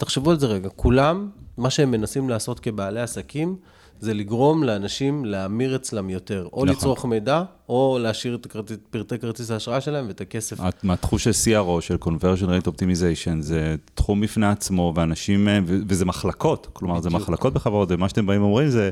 [0.00, 1.28] תחשבו על זה רגע, כולם,
[1.58, 3.56] מה שהם מנסים לעשות כבעלי עסקים,
[4.00, 6.48] זה לגרום לאנשים להמיר אצלם יותר.
[6.52, 6.68] או נכון.
[6.68, 10.56] לצרוך מידע, או להשאיר את הכרטיס- פרטי כרטיס האשראי שלהם ואת הכסף.
[10.82, 16.66] מהתחוש של CRO, של conversion rate optimization, זה תחום בפני עצמו, ואנשים, אה, וזה מחלקות,
[16.72, 17.22] כלומר, זה בדיוק.
[17.22, 18.90] מחלקות בחברות, ומה שאתם באים ואומרים זה,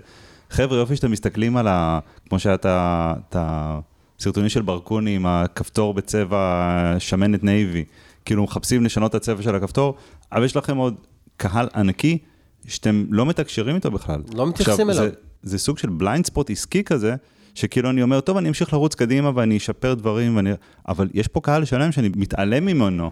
[0.51, 1.99] חבר'ה, יופי שאתם מסתכלים על ה...
[2.29, 7.85] כמו שהיה את הסרטונים של ברקוני עם הכפתור בצבע שמנת נייבי,
[8.25, 9.95] כאילו מחפשים לשנות את הצבע של הכפתור,
[10.33, 10.95] אבל יש לכם עוד
[11.37, 12.19] קהל ענקי
[12.67, 14.23] שאתם לא מתקשרים איתו בכלל.
[14.35, 15.03] לא מתייחסים אליו.
[15.03, 15.11] זה,
[15.43, 17.15] זה סוג של בליינד ספוט עסקי כזה,
[17.55, 20.51] שכאילו אני אומר, טוב, אני אמשיך לרוץ קדימה ואני אשפר דברים, ואני...
[20.89, 23.11] אבל יש פה קהל שלם שאני מתעלם ממנו.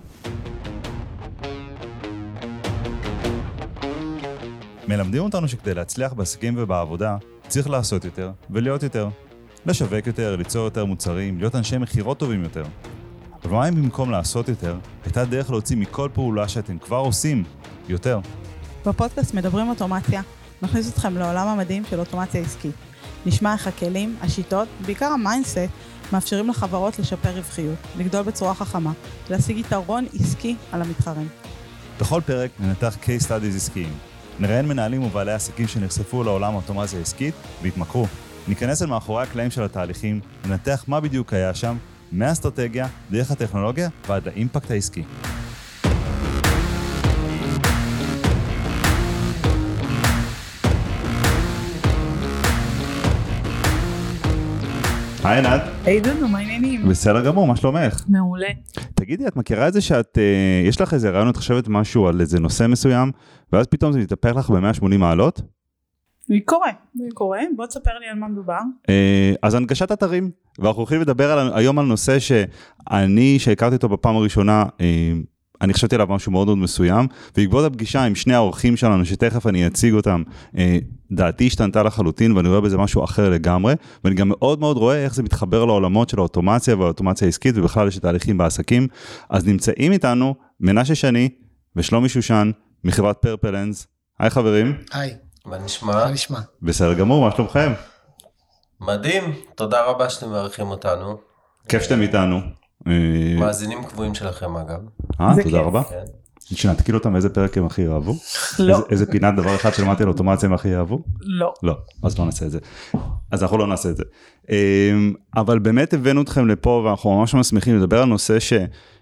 [4.88, 7.16] מלמדים אותנו שכדי להצליח בעסקים ובעבודה,
[7.48, 9.08] צריך לעשות יותר ולהיות יותר.
[9.66, 12.64] לשווק יותר, ליצור יותר מוצרים, להיות אנשי מכירות טובים יותר.
[13.46, 17.44] אבל מה אם במקום לעשות יותר, הייתה דרך להוציא מכל פעולה שאתם כבר עושים
[17.88, 18.20] יותר?
[18.86, 20.22] בפודקאסט מדברים אוטומציה,
[20.62, 22.74] נכניס אתכם לעולם המדהים של אוטומציה עסקית.
[23.26, 25.58] נשמע איך הכלים, השיטות, בעיקר המיינדסט,
[26.12, 28.92] מאפשרים לחברות לשפר רווחיות, לגדול בצורה חכמה,
[29.30, 31.28] להשיג יתרון עסקי על המתחרים.
[32.00, 33.92] בכל פרק ננתח case studies עסקיים.
[34.38, 38.06] נראיין מנהלים ובעלי עסקים שנחשפו לעולם האוטומציה העסקית והתמכרו.
[38.48, 41.76] ניכנס אל מאחורי הקלעים של התהליכים, ננתח מה בדיוק היה שם,
[42.12, 45.02] מהאסטרטגיה, דרך הטכנולוגיה ועד לאימפקט העסקי.
[55.24, 56.88] היי עינת, היי דודו, מה העניינים?
[56.88, 58.04] בסדר גמור, מה שלומך?
[58.08, 58.46] מעולה.
[58.94, 62.20] תגידי, את מכירה את זה שאת, אה, יש לך איזה רעיון, את חושבת משהו על
[62.20, 63.12] איזה נושא מסוים,
[63.52, 65.55] ואז פתאום זה מתהפך לך ב-180 מעלות?
[66.44, 66.70] קורה,
[67.14, 67.40] קורה.
[67.56, 68.58] בוא תספר לי על מה מדובר.
[68.88, 74.16] אה, אז הנגשת אתרים, ואנחנו הולכים לדבר על, היום על נושא שאני, שהכרתי אותו בפעם
[74.16, 75.12] הראשונה, אה,
[75.60, 79.66] אני חשבתי עליו משהו מאוד מאוד מסוים, ובעקבות הפגישה עם שני האורחים שלנו, שתכף אני
[79.66, 80.22] אציג אותם,
[80.56, 80.78] אה,
[81.12, 83.74] דעתי השתנתה לחלוטין, ואני רואה בזה משהו אחר לגמרי,
[84.04, 87.98] ואני גם מאוד מאוד רואה איך זה מתחבר לעולמות של האוטומציה והאוטומציה העסקית, ובכלל יש
[87.98, 88.88] תהליכים בעסקים.
[89.30, 91.28] אז נמצאים איתנו מנשה שני
[91.76, 92.50] ושלומי שושן
[92.84, 93.86] מחברת פרפלנס.
[94.18, 95.14] היי חברים, היי,
[95.46, 95.92] מה נשמע?
[95.94, 96.38] מה נשמע?
[96.62, 97.72] בסדר גמור, מה שלומכם?
[98.80, 99.24] מדהים,
[99.54, 101.16] תודה רבה שאתם מארחים אותנו.
[101.68, 102.40] כיף שאתם איתנו.
[102.86, 102.92] אה,
[103.38, 104.78] מאזינים קבועים שלכם אגב.
[105.20, 105.58] אה, תודה.
[105.60, 105.82] רבה.
[105.82, 106.04] כן.
[106.54, 108.14] שנתקיל אותם איזה פרק הם הכי אהבו?
[108.58, 111.02] לא, איזה- פינת דבר אחד שלמדתי על אוטומציה הם הכי אהבו?
[111.20, 111.52] לא.
[111.62, 112.58] לא, אז לא נעשה את זה.
[113.30, 114.02] אז אנחנו לא נעשה את זה.
[114.50, 118.52] אמ, אבל באמת הבאנו אתכם לפה ואנחנו ממש ממש שמחים לדבר על נושא ש...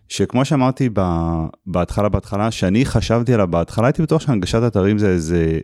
[0.09, 0.89] שכמו שאמרתי
[1.67, 5.59] בהתחלה בהתחלה שאני חשבתי עליו בהתחלה הייתי בטוח שהנגשת אתרים זה איזה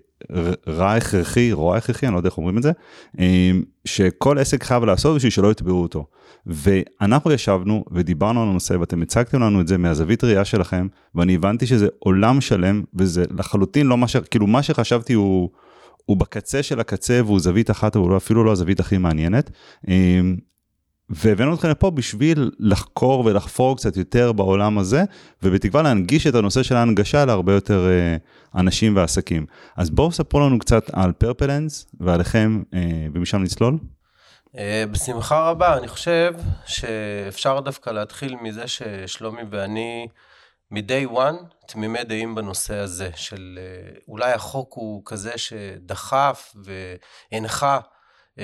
[0.68, 2.72] רע הכרחי רוע הכרחי אני לא יודע איך אומרים את זה
[3.18, 6.06] אמ, שכל עסק חייב לעשות בשביל שלא יתבעו אותו.
[6.46, 11.66] ואנחנו ישבנו ודיברנו על הנושא ואתם הצגתם לנו את זה מהזווית ראייה שלכם ואני הבנתי
[11.66, 14.16] שזה עולם שלם וזה לחלוטין לא מה ש...
[14.16, 15.50] כאילו מה שחשבתי הוא.
[16.06, 19.50] הוא בקצה של הקצה והוא זווית אחת אבל הוא אפילו לא הזווית הכי מעניינת.
[21.10, 25.04] והבאנו אתכם לפה בשביל לחקור ולחפור קצת יותר בעולם הזה
[25.42, 28.16] ובתקווה להנגיש את הנושא של ההנגשה להרבה יותר אה,
[28.60, 29.46] אנשים ועסקים.
[29.76, 32.80] אז בואו ספרו לנו קצת על פרפלנס ועליכם אה,
[33.14, 33.78] ומשם נצלול.
[34.58, 36.34] אה, בשמחה רבה, אני חושב
[36.66, 40.06] שאפשר דווקא להתחיל מזה ששלומי ואני
[40.70, 47.78] מ-day one תמימי דעים בנושא הזה של אה, אולי החוק הוא כזה שדחף והנחה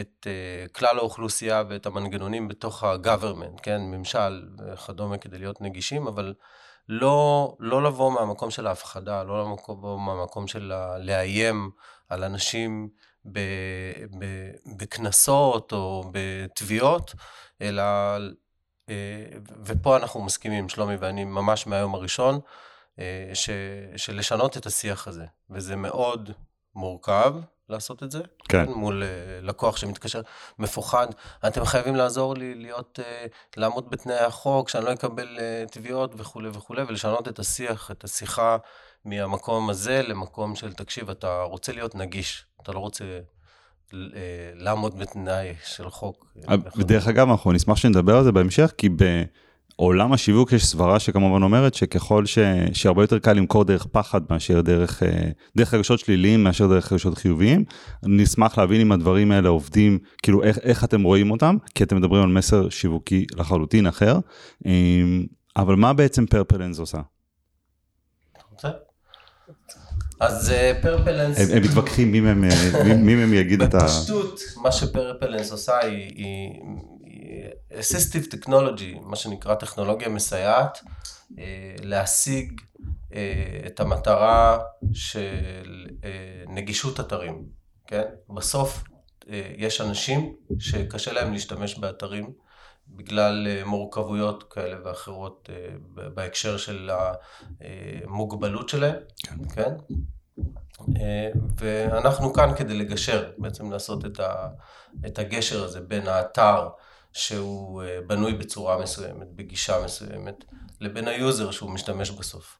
[0.00, 6.34] את אה, כלל האוכלוסייה ואת המנגנונים בתוך ה-government, כן, ממשל וכדומה כדי להיות נגישים, אבל
[6.88, 11.70] לא, לא לבוא מהמקום של ההפחדה, לא לבוא מהמקום של לאיים
[12.08, 12.88] על אנשים
[14.78, 17.14] בקנסות או בתביעות,
[17.60, 17.82] אלא,
[18.88, 19.26] אה,
[19.64, 22.40] ופה אנחנו מסכימים, שלומי ואני, ממש מהיום הראשון,
[22.98, 23.50] אה, ש,
[23.96, 26.30] שלשנות את השיח הזה, וזה מאוד
[26.74, 27.34] מורכב
[27.68, 28.64] לעשות את זה, כן.
[28.68, 29.08] מול אה,
[29.42, 30.20] לקוח שמתקשר,
[30.58, 31.06] מפוחד,
[31.46, 36.48] אתם חייבים לעזור לי להיות, אה, לעמוד בתנאי החוק, שאני לא אקבל אה, תביעות וכולי
[36.48, 38.56] וכולי, ולשנות את השיח, את השיחה
[39.04, 43.04] מהמקום הזה למקום של, תקשיב, אתה רוצה להיות נגיש, אתה לא רוצה
[44.54, 46.26] לעמוד בתנאי של חוק.
[46.76, 48.88] ודרך אגב אנחנו נשמח שנדבר על זה בהמשך כי
[49.78, 52.38] בעולם השיווק יש סברה שכמובן אומרת שככל ש...
[52.72, 57.18] שהרבה יותר קל למכור דרך פחד מאשר דרך, אה, דרך רגשות שליליים מאשר דרך רגשות
[57.18, 57.64] חיוביים.
[58.02, 62.22] נשמח להבין אם הדברים האלה עובדים כאילו איך, איך אתם רואים אותם כי אתם מדברים
[62.22, 64.18] על מסר שיווקי לחלוטין אחר.
[64.66, 64.72] אה,
[65.56, 66.98] אבל מה בעצם פרפלנס עושה?
[70.20, 70.52] אז
[70.82, 71.38] פרפלנס...
[71.38, 72.34] הם, הם מתווכחים אה,
[72.94, 73.78] מי מהם יגיד את ה...
[73.78, 76.24] בפשטות, מה שפרפלנס עושה היא,
[77.72, 80.78] Assistive Technology, מה שנקרא טכנולוגיה מסייעת,
[81.82, 82.60] להשיג
[83.66, 84.58] את המטרה
[84.92, 85.86] של
[86.48, 87.44] נגישות אתרים,
[87.86, 88.04] כן?
[88.28, 88.84] בסוף
[89.56, 92.32] יש אנשים שקשה להם להשתמש באתרים
[92.88, 95.50] בגלל מורכבויות כאלה ואחרות
[96.14, 96.90] בהקשר של
[97.60, 98.96] המוגבלות שלהם,
[99.26, 99.42] כן?
[99.54, 99.74] כן?
[101.56, 104.04] ואנחנו כאן כדי לגשר, בעצם לעשות
[105.06, 106.68] את הגשר הזה בין האתר
[107.16, 110.44] שהוא בנוי בצורה מסוימת, בגישה מסוימת,
[110.80, 112.58] לבין ה user שהוא משתמש בסוף.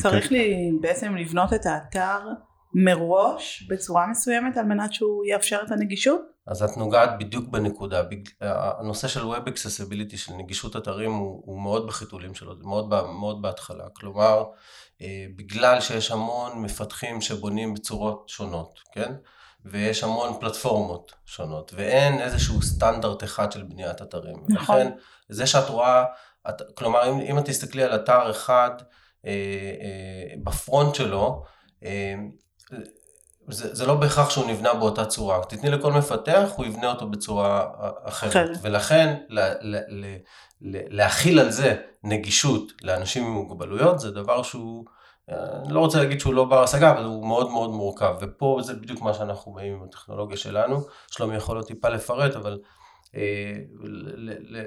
[0.00, 2.18] צריך לי בעצם לבנות את האתר
[2.74, 6.20] מראש בצורה מסוימת על מנת שהוא יאפשר את הנגישות?
[6.46, 8.02] אז את נוגעת בדיוק בנקודה,
[8.40, 12.88] הנושא של Web Accessibility, של נגישות אתרים הוא, הוא מאוד בחיתולים שלו, זה מאוד,
[13.20, 14.44] מאוד בהתחלה, כלומר
[15.02, 19.12] אה, בגלל שיש המון מפתחים שבונים בצורות שונות, כן?
[19.70, 24.36] ויש המון פלטפורמות שונות, ואין איזשהו סטנדרט אחד של בניית אתרים.
[24.48, 24.76] נכון.
[24.76, 24.90] לכן,
[25.28, 26.04] זה שאת רואה,
[26.48, 28.70] את, כלומר, אם, אם את תסתכלי על אתר אחד
[29.26, 29.30] אה,
[29.80, 31.44] אה, בפרונט שלו,
[31.84, 32.14] אה,
[33.50, 35.44] זה, זה לא בהכרח שהוא נבנה באותה צורה.
[35.44, 37.66] תתני לכל מפתח, הוא יבנה אותו בצורה
[38.04, 38.30] אחרת.
[38.30, 38.56] אחרת.
[38.62, 40.16] ולכן, ל, ל, ל,
[40.60, 44.84] להכיל על זה נגישות לאנשים עם מוגבלויות, זה דבר שהוא,
[45.28, 48.14] אני לא רוצה להגיד שהוא לא בר השגה, אבל הוא מאוד מאוד מורכב.
[48.20, 50.80] ופה זה בדיוק מה שאנחנו באים עם הטכנולוגיה שלנו.
[51.10, 52.58] שלומי יכול להיות טיפה לפרט, אבל
[53.16, 53.54] אה,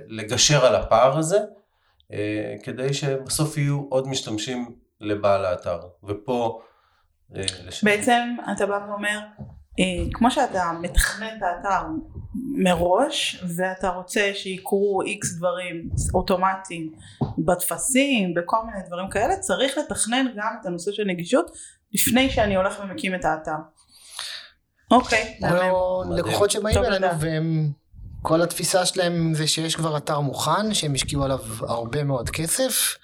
[0.08, 1.40] לגשר על הפער הזה,
[2.14, 5.80] אה, כדי שבסוף יהיו עוד משתמשים לבעל האתר.
[6.04, 6.62] ופה...
[7.36, 7.42] אה,
[7.84, 9.20] בעצם אתה בא ואומר,
[9.80, 11.88] אה, כמו שאתה מתכנן את האתר
[12.36, 16.92] מראש ואתה רוצה שיקרו איקס דברים אוטומטיים
[17.38, 21.52] בטפסים בכל מיני דברים כאלה צריך לתכנן גם את הנושא של נגישות
[21.94, 23.52] לפני שאני הולך ומקים את האתר.
[24.92, 25.40] אוקיי.
[25.70, 27.72] או לקוחות שבאים אלינו והם
[28.22, 32.96] כל התפיסה שלהם זה שיש כבר אתר מוכן שהם השקיעו עליו הרבה מאוד כסף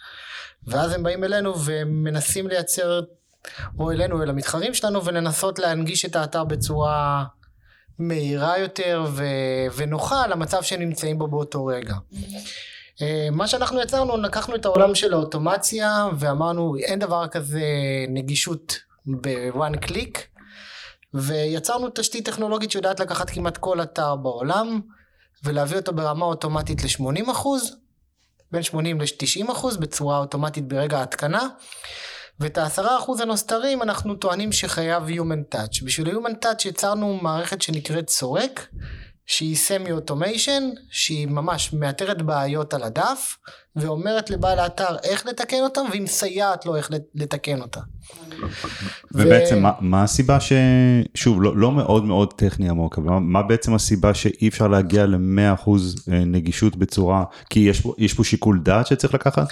[0.67, 3.01] ואז הם באים אלינו ומנסים לייצר
[3.79, 7.23] או אלינו אל המתחרים שלנו ולנסות להנגיש את האתר בצורה
[7.99, 9.23] מהירה יותר ו-
[9.75, 11.95] ונוחה למצב שהם נמצאים בו באותו רגע.
[13.01, 17.61] אה, מה שאנחנו יצרנו לקחנו את העולם של האוטומציה ואמרנו אין דבר כזה
[18.09, 20.27] נגישות בוואן קליק
[21.13, 24.81] ויצרנו תשתית טכנולוגית שיודעת לקחת כמעט כל אתר בעולם
[25.43, 27.31] ולהביא אותו ברמה אוטומטית ל-80
[28.51, 31.47] בין 80 ל-90 בצורה אוטומטית ברגע ההתקנה
[32.39, 35.85] ואת העשרה אחוז הנוסתרים אנחנו טוענים שחייב Human Touch.
[35.85, 38.67] בשביל Human Touch יצרנו מערכת שנקראת סורק,
[39.25, 43.37] שהיא סמי אוטומיישן, שהיא ממש מאתרת בעיות על הדף,
[43.75, 47.79] ואומרת לבעל האתר איך לתקן אותם, והיא מסייעת לו איך לתקן אותה.
[49.11, 49.59] ובעצם ו...
[49.59, 50.53] מה, מה הסיבה ש...
[51.13, 55.05] שוב, לא, לא מאוד מאוד טכני עמוק, אבל מה, מה בעצם הסיבה שאי אפשר להגיע
[55.05, 55.69] ל-100%
[56.11, 59.47] אה, נגישות בצורה, כי יש פה, יש פה שיקול דעת שצריך לקחת?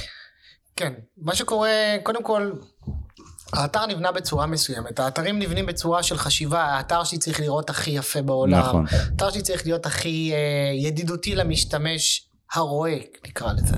[0.76, 1.70] כן, מה שקורה,
[2.04, 2.52] קודם כל,
[3.54, 8.22] האתר נבנה בצורה מסוימת, האתרים נבנים בצורה של חשיבה, האתר שלי צריך לראות הכי יפה
[8.22, 8.86] בעולם, נכון.
[8.92, 13.78] האתר שלי צריך להיות הכי אה, ידידותי למשתמש הרואה, נקרא לזה.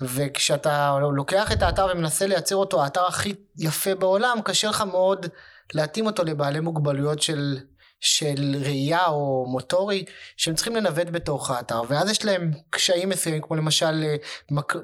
[0.00, 5.26] וכשאתה לוקח את האתר ומנסה לייצר אותו האתר הכי יפה בעולם, קשה לך מאוד
[5.74, 7.58] להתאים אותו לבעלי מוגבלויות של
[8.02, 10.04] של ראייה או מוטורי
[10.36, 14.16] שהם צריכים לנווט בתוך האתר ואז יש להם קשיים מסוימים כמו למשל אה,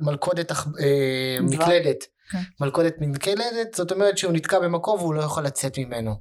[0.01, 2.05] מלכודת אה, מקלדת.
[2.31, 2.39] כן.
[2.61, 6.21] מלכודת מקלדת זאת אומרת שהוא נתקע במקום והוא לא יכול לצאת ממנו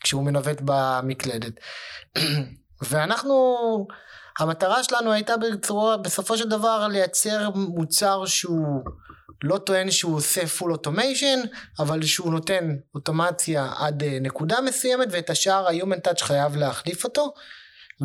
[0.00, 1.52] כשהוא מנווט במקלדת.
[2.88, 3.86] ואנחנו
[4.38, 8.82] המטרה שלנו הייתה בצורה בסופו של דבר לייצר מוצר שהוא
[9.42, 11.46] לא טוען שהוא עושה full automation
[11.78, 17.34] אבל שהוא נותן אוטומציה עד אה, נקודה מסוימת ואת השאר ה-human touch חייב להחליף אותו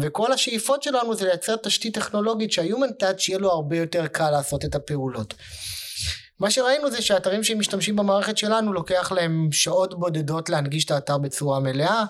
[0.02, 4.66] וכל השאיפות שלנו זה לייצר תשתית טכנולוגית שה-human touch יהיה לו הרבה יותר קל לעשות
[4.66, 5.34] את הפעולות.
[6.40, 11.60] מה שראינו זה שהאתרים שמשתמשים במערכת שלנו לוקח להם שעות בודדות להנגיש את האתר בצורה
[11.60, 12.04] מלאה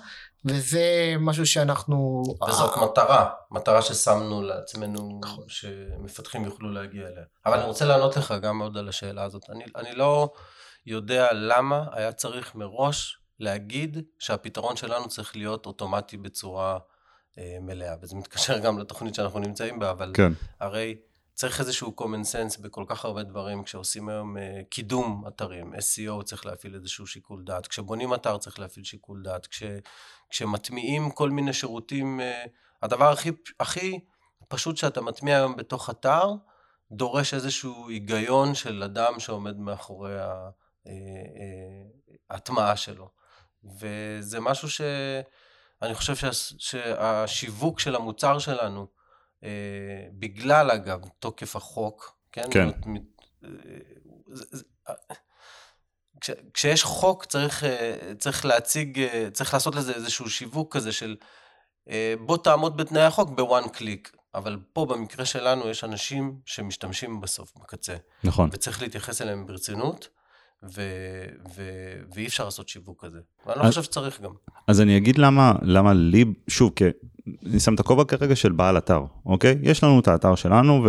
[0.45, 2.23] וזה משהו שאנחנו...
[2.47, 5.45] וזאת מטרה, מטרה ששמנו לעצמנו, נכון.
[5.47, 7.23] שמפתחים יוכלו להגיע אליה.
[7.45, 9.49] אבל אני רוצה לענות לך גם מאוד על השאלה הזאת.
[9.49, 10.33] אני, אני לא
[10.85, 16.77] יודע למה היה צריך מראש להגיד שהפתרון שלנו צריך להיות אוטומטי בצורה
[17.37, 20.31] אה, מלאה, וזה מתקשר גם לתוכנית שאנחנו נמצאים בה, אבל כן.
[20.59, 20.95] הרי...
[21.36, 24.39] צריך איזשהו common sense בכל כך הרבה דברים, כשעושים היום uh,
[24.70, 29.63] קידום אתרים, SEO צריך להפעיל איזשהו שיקול דעת, כשבונים אתר צריך להפעיל שיקול דעת, כש,
[30.30, 32.50] כשמטמיעים כל מיני שירותים, uh,
[32.82, 34.00] הדבר הכי, הכי
[34.48, 36.32] פשוט שאתה מטמיע היום בתוך אתר,
[36.92, 40.15] דורש איזשהו היגיון של אדם שעומד מאחורי
[42.30, 43.10] ההטמעה אה, שלו.
[43.80, 48.88] וזה משהו שאני חושב שה, שהשיווק של המוצר שלנו,
[50.19, 52.45] בגלל אגב תוקף החוק, כן?
[52.51, 52.69] כן.
[56.21, 57.63] כש, כשיש חוק צריך,
[58.19, 61.15] צריך להציג, צריך לעשות לזה איזשהו שיווק כזה של
[62.25, 64.15] בוא תעמוד בתנאי החוק בוואן קליק.
[64.35, 67.95] אבל פה במקרה שלנו יש אנשים שמשתמשים בסוף, בקצה.
[68.23, 68.49] נכון.
[68.53, 70.07] וצריך להתייחס אליהם ברצינות,
[70.63, 70.81] ו...
[71.55, 71.61] ו...
[72.13, 73.19] ואי אפשר לעשות שיווק כזה.
[73.45, 74.31] ואני לא חושב שצריך גם.
[74.67, 76.83] אז אני אגיד למה, למה לי, שוב, כי
[77.46, 79.55] אני שם את הכובע כרגע של בעל אתר, אוקיי?
[79.62, 80.86] יש לנו את האתר שלנו,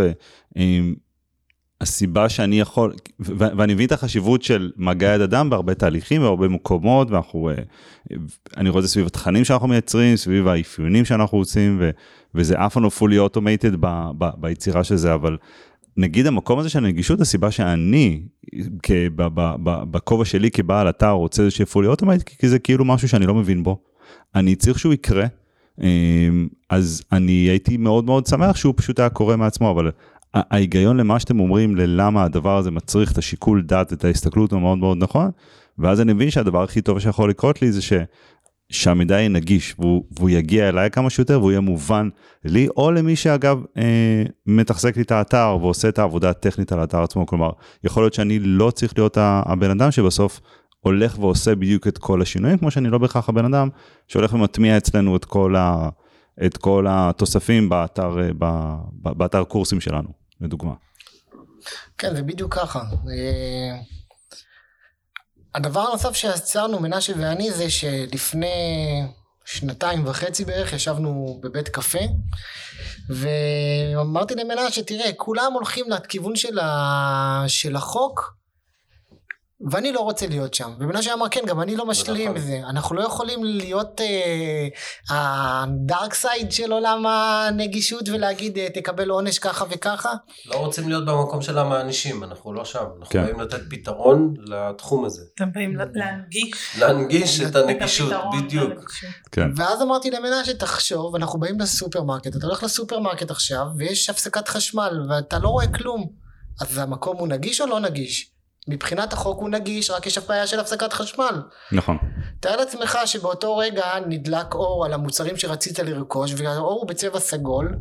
[1.80, 2.94] והסיבה שאני יכול.
[3.18, 7.50] ואני מבין את החשיבות של מגע יד אדם בהרבה תהליכים, בהרבה מקומות, ואנחנו,
[8.56, 11.90] אני רואה את זה סביב התכנים שאנחנו מייצרים, סביב האפיונים שאנחנו רוצים, ו...
[12.34, 15.36] וזה אף פעם לא fully automated ב, ב, ביצירה של זה, אבל
[15.96, 18.22] נגיד המקום הזה של הנגישות, הסיבה שאני,
[19.64, 23.62] בכובע שלי כבעל אתר רוצה שיהיה fully automated, כי זה כאילו משהו שאני לא מבין
[23.62, 23.82] בו.
[24.34, 25.26] אני צריך שהוא יקרה,
[26.70, 29.90] אז אני הייתי מאוד מאוד שמח שהוא פשוט היה קורה מעצמו, אבל
[30.34, 34.78] ההיגיון למה שאתם אומרים, ללמה הדבר הזה מצריך את השיקול דעת, את ההסתכלות, הוא מאוד
[34.78, 35.30] מאוד נכון,
[35.78, 37.92] ואז אני מבין שהדבר הכי טוב שיכול לקרות לי זה ש...
[38.70, 42.08] שהמידע יהיה נגיש והוא, והוא יגיע אליי כמה שיותר והוא יהיה מובן
[42.44, 47.02] לי או למי שאגב אה, מתחזק לי את האתר ועושה את העבודה הטכנית על האתר
[47.02, 47.26] עצמו.
[47.26, 47.50] כלומר
[47.84, 50.40] יכול להיות שאני לא צריך להיות הבן אדם שבסוף
[50.86, 53.68] הולך ועושה בדיוק את כל השינויים כמו שאני לא בהכרח הבן אדם
[54.08, 55.88] שהולך ומטמיע אצלנו את כל, ה,
[56.46, 58.30] את כל התוספים באתר, אה,
[58.92, 60.08] באתר קורסים שלנו
[60.40, 60.72] לדוגמה.
[61.98, 62.78] כן זה בדיוק ככה.
[62.80, 63.78] אה,
[65.54, 68.46] הדבר הנוסף שיצרנו מנשה ואני זה שלפני
[69.44, 72.04] שנתיים וחצי בערך ישבנו בבית קפה
[73.08, 77.44] ואמרתי למנשה תראה כולם הולכים לכיוון של, ה...
[77.46, 78.36] של החוק
[79.70, 80.70] ואני לא רוצה להיות שם.
[80.80, 82.60] ומנשה אמר כן גם אני לא משלים עם זה.
[82.68, 84.00] אנחנו לא יכולים להיות
[85.10, 90.12] ה dark אה, side של עולם הנגישות ולהגיד אה, תקבל עונש ככה וככה.
[90.46, 92.84] לא רוצים להיות במקום של המענישים אנחנו לא שם.
[92.98, 93.24] אנחנו כן.
[93.24, 95.22] באים לתת פתרון לתחום הזה.
[95.34, 96.78] אתם באים להנגיש.
[96.78, 98.72] להנגיש את הנגישות בדיוק.
[99.32, 99.50] כן.
[99.56, 105.38] ואז אמרתי למנשה תחשוב אנחנו באים לסופרמרקט אתה הולך לסופרמרקט עכשיו ויש הפסקת חשמל ואתה
[105.38, 106.26] לא רואה כלום.
[106.60, 108.35] אז המקום הוא נגיש או לא נגיש?
[108.68, 111.42] מבחינת החוק הוא נגיש, רק יש בעיה של הפסקת חשמל.
[111.72, 111.98] נכון.
[112.40, 117.76] תאר לעצמך שבאותו רגע נדלק אור על המוצרים שרצית לרכוש, והאור הוא בצבע סגול,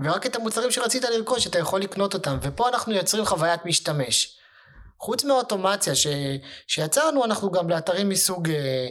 [0.00, 4.36] ורק את המוצרים שרצית לרכוש אתה יכול לקנות אותם, ופה אנחנו יוצרים חוויית משתמש.
[5.00, 6.06] חוץ מהאוטומציה ש...
[6.66, 8.88] שיצרנו אנחנו גם לאתרים מסוג אה,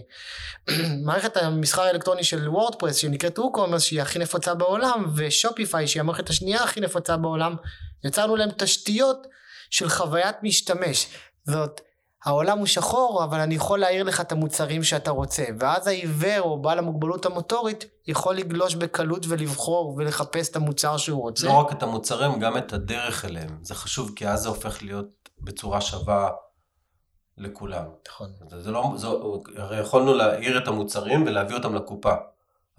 [1.06, 6.29] מערכת המסחר האלקטרוני של WordPress שנקראת WooCommerce שהיא הכי נפוצה בעולם ו Shopify שהיא המערכת
[6.29, 7.56] השנייה הכי נפוצה בעולם
[8.03, 9.27] יצרנו להם תשתיות
[9.70, 11.08] של חוויית משתמש.
[11.44, 11.82] זאת,
[12.26, 15.46] העולם הוא שחור, אבל אני יכול להעיר לך את המוצרים שאתה רוצה.
[15.60, 21.48] ואז העיוור או בעל המוגבלות המוטורית יכול לגלוש בקלות ולבחור ולחפש את המוצר שהוא רוצה.
[21.48, 23.58] לא רק את המוצרים, גם את הדרך אליהם.
[23.62, 26.30] זה חשוב, כי אז זה הופך להיות בצורה שווה
[27.38, 27.86] לכולם.
[28.08, 28.30] נכון.
[28.50, 29.08] זה, זה לא, זה,
[29.58, 32.14] הרי יכולנו להעיר את המוצרים ולהביא אותם לקופה.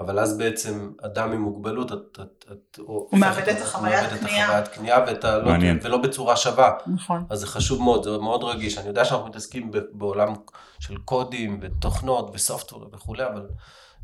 [0.01, 4.45] אבל אז בעצם אדם עם מוגבלות, את, את, את, הוא מאבד את החוויית קנייה.
[4.45, 5.51] החוויית קנייה ואתה לא,
[5.83, 6.73] ולא בצורה שווה.
[6.87, 7.25] נכון.
[7.31, 8.79] אז זה חשוב מאוד, זה מאוד רגיש.
[8.79, 10.35] אני יודע שאנחנו מתעסקים בעולם
[10.81, 13.49] של קודים ותוכנות וסופטוור וכולי, אבל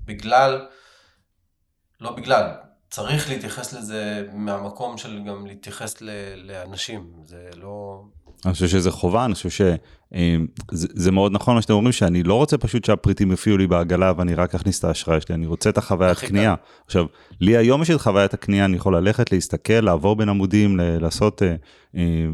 [0.04, 0.66] בגלל,
[2.00, 2.50] לא בגלל,
[2.90, 8.02] צריך להתייחס לזה מהמקום של גם להתייחס ל, לאנשים, זה לא...
[8.44, 12.58] אני חושב שזה חובה, אני חושב שזה מאוד נכון מה שאתם אומרים, שאני לא רוצה
[12.58, 16.18] פשוט שהפריטים יופיעו לי בעגלה ואני רק אכניס את האשראי שלי, אני רוצה את החוויית
[16.18, 16.54] קנייה.
[16.86, 17.06] עכשיו,
[17.40, 21.42] לי היום יש את חוויית הקנייה, אני יכול ללכת, להסתכל, לעבור בין עמודים, לעשות...
[21.42, 21.54] אה,
[21.96, 22.26] אה,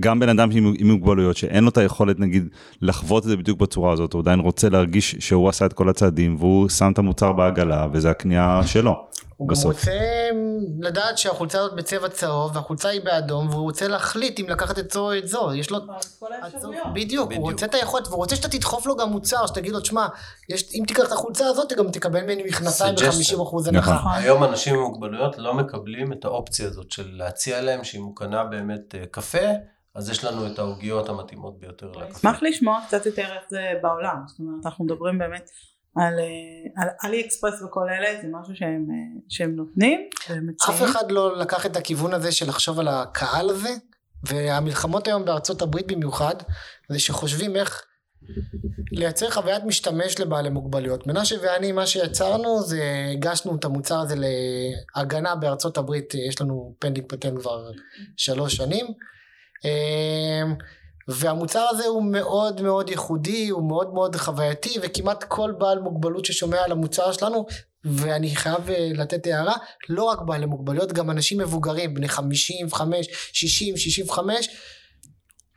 [0.00, 2.48] גם בן אדם עם, עם מוגבלויות שאין לו את היכולת נגיד
[2.82, 6.36] לחוות את זה בדיוק בצורה הזאת, הוא עדיין רוצה להרגיש שהוא עשה את כל הצעדים
[6.38, 9.06] והוא שם את המוצר בעגלה וזה הקנייה שלו.
[9.40, 9.64] הוא בסוף.
[9.64, 10.30] גם רוצה
[10.80, 15.00] לדעת שהחולצה הזאת בצבע צהוב והחולצה היא באדום והוא רוצה להחליט אם לקחת את זו
[15.00, 18.86] או את זו יש לו בדיוק, בדיוק הוא רוצה את היכולת והוא רוצה שאתה תדחוף
[18.86, 20.06] לו גם מוצר שתגיד לו תשמע
[20.50, 23.94] אם תיקח את החולצה הזאת גם תקבל ממני מכנסיים ב-50% אחוז הנחה.
[23.94, 24.12] נכון.
[24.14, 28.44] היום אנשים עם מוגבלויות לא מקבלים את האופציה הזאת של להציע להם שאם הוא קנה
[28.44, 29.48] באמת אה, קפה
[29.94, 32.18] אז יש לנו את העוגיות המתאימות ביותר לקפה.
[32.18, 35.50] אשמח לשמוע קצת יותר איך זה בעולם זאת אומרת אנחנו מדברים באמת
[35.96, 40.08] על, אה, על אלי אקספרס וכל אלה זה משהו שהם, אה, שהם נותנים
[40.70, 43.70] אף אחד לא לקח את הכיוון הזה של לחשוב על הקהל הזה
[44.24, 46.34] והמלחמות היום בארצות הברית במיוחד
[46.88, 47.84] זה שחושבים איך
[48.92, 51.06] לייצר חוויית משתמש לבעלי מוגבלויות.
[51.06, 52.82] מנשה ואני מה שיצרנו זה
[53.12, 54.14] הגשנו את המוצר הזה
[54.96, 57.70] להגנה בארצות הברית יש לנו pending patent כבר
[58.16, 58.86] שלוש שנים
[61.08, 66.64] והמוצר הזה הוא מאוד מאוד ייחודי, הוא מאוד מאוד חווייתי, וכמעט כל בעל מוגבלות ששומע
[66.64, 67.46] על המוצר שלנו,
[67.84, 69.56] ואני חייב אה, לתת הערה,
[69.88, 74.48] לא רק בעלי מוגבלויות, גם אנשים מבוגרים, בני 55, 60, 65,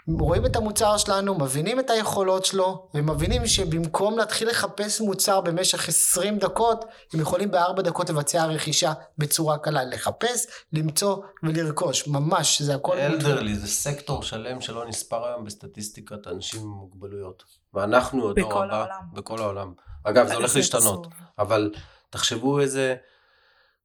[0.07, 6.39] רואים את המוצר שלנו, מבינים את היכולות שלו, ומבינים שבמקום להתחיל לחפש מוצר במשך 20
[6.39, 9.83] דקות, הם יכולים בארבע דקות לבצע רכישה בצורה קלה.
[9.83, 12.07] לחפש, למצוא ולרכוש.
[12.07, 12.98] ממש, זה הכל...
[12.98, 17.43] אלדרלי, זה סקטור שלם שלא נספר היום בסטטיסטיקת אנשים עם מוגבלויות.
[17.74, 19.00] ואנחנו הדור בכל הבא, העולם.
[19.13, 19.74] בכל העולם.
[20.03, 21.07] אגב, זה הולך להשתנות.
[21.39, 21.72] אבל
[22.10, 22.95] תחשבו איזה,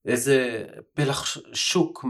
[0.07, 2.05] איזה פלח שוק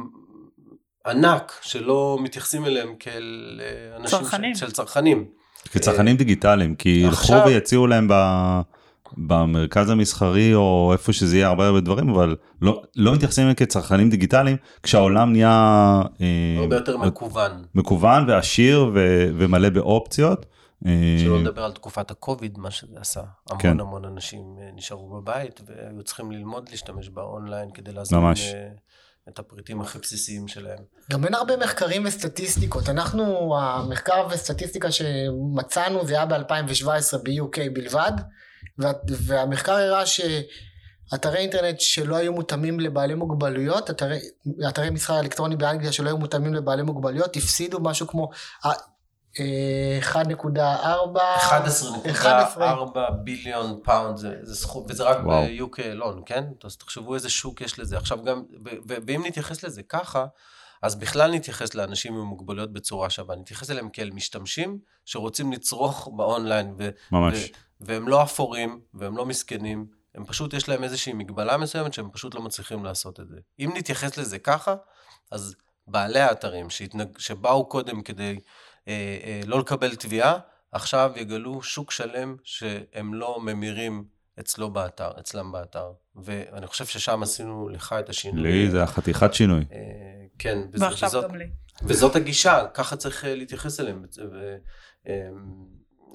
[1.07, 4.55] ענק שלא מתייחסים אליהם כאל אה, אנשים צרכנים.
[4.55, 5.25] של, של צרכנים.
[5.73, 8.15] כצרכנים דיגיטליים, כי ילכו ויציעו להם ב...
[9.17, 14.11] במרכז המסחרי או איפה שזה יהיה הרבה הרבה דברים, אבל לא, לא מתייחסים אליהם כצרכנים
[14.11, 17.65] דיגיטליים, כשהעולם נהיה אה, הרבה יותר מקוון.
[17.75, 20.47] מקוון ועשיר ו, ומלא באופציות.
[20.87, 23.21] אה, שלא לדבר על תקופת הקוביד, מה שזה עשה.
[23.51, 23.81] המון כן.
[23.81, 28.53] המון אנשים אה, נשארו בבית והיו צריכים ללמוד להשתמש באונליין כדי להזמין ממש.
[29.29, 30.79] את הפריטים הכי בסיסיים שלהם.
[31.13, 32.89] גם אין הרבה מחקרים וסטטיסטיקות.
[32.89, 38.13] אנחנו, המחקר וסטטיסטיקה שמצאנו זה היה ב-2017 ב-UK בלבד,
[38.79, 44.19] וה, והמחקר הראה שאתרי אינטרנט שלא היו מותאמים לבעלי מוגבלויות, אתרי,
[44.69, 48.31] אתרי מסחר אלקטרוני באנגליה שלא היו מותאמים לבעלי מוגבלויות, הפסידו משהו כמו
[50.13, 51.19] 1.4...
[52.07, 55.17] 11.4 billion pound זה, זה סכום, וזה רק.
[55.17, 56.45] ב-UK אלון, כן?
[56.65, 57.97] אז תחשבו איזה שוק יש לזה.
[57.97, 58.43] עכשיו גם,
[59.07, 60.27] ואם נתייחס לזה ככה,
[60.83, 63.37] אז בכלל נתייחס לאנשים עם מוגבלויות בצורה שווה.
[63.37, 67.35] נתייחס אליהם כאל משתמשים שרוצים לצרוך ב-online, ו- ממש.
[67.35, 67.47] ו-
[67.81, 72.35] והם לא אפורים, והם לא מסכנים, הם פשוט, יש להם איזושהי מגבלה מסוימת שהם פשוט
[72.35, 73.37] לא מצליחים לעשות את זה.
[73.59, 74.75] אם נתייחס לזה ככה,
[75.31, 75.55] אז
[75.87, 77.19] בעלי האתרים שהתנג...
[77.19, 78.39] שבאו קודם כדי אה, אה,
[79.47, 80.39] לא לקבל תביעה,
[80.73, 84.05] עכשיו יגלו שוק שלם שהם לא ממירים
[84.41, 85.93] אצלו באתר, אצלם באתר.
[86.17, 88.43] ואני חושב ששם עשינו לך את השינוי.
[88.43, 89.65] לי זה החתיכת שינוי.
[89.73, 89.79] אה,
[90.39, 91.51] כן, וזה, ועכשיו וזאת, גם לי.
[91.83, 94.05] וזאת הגישה, ככה צריך אה, להתייחס אליהם.
[94.33, 94.57] ו,
[95.09, 95.29] אה,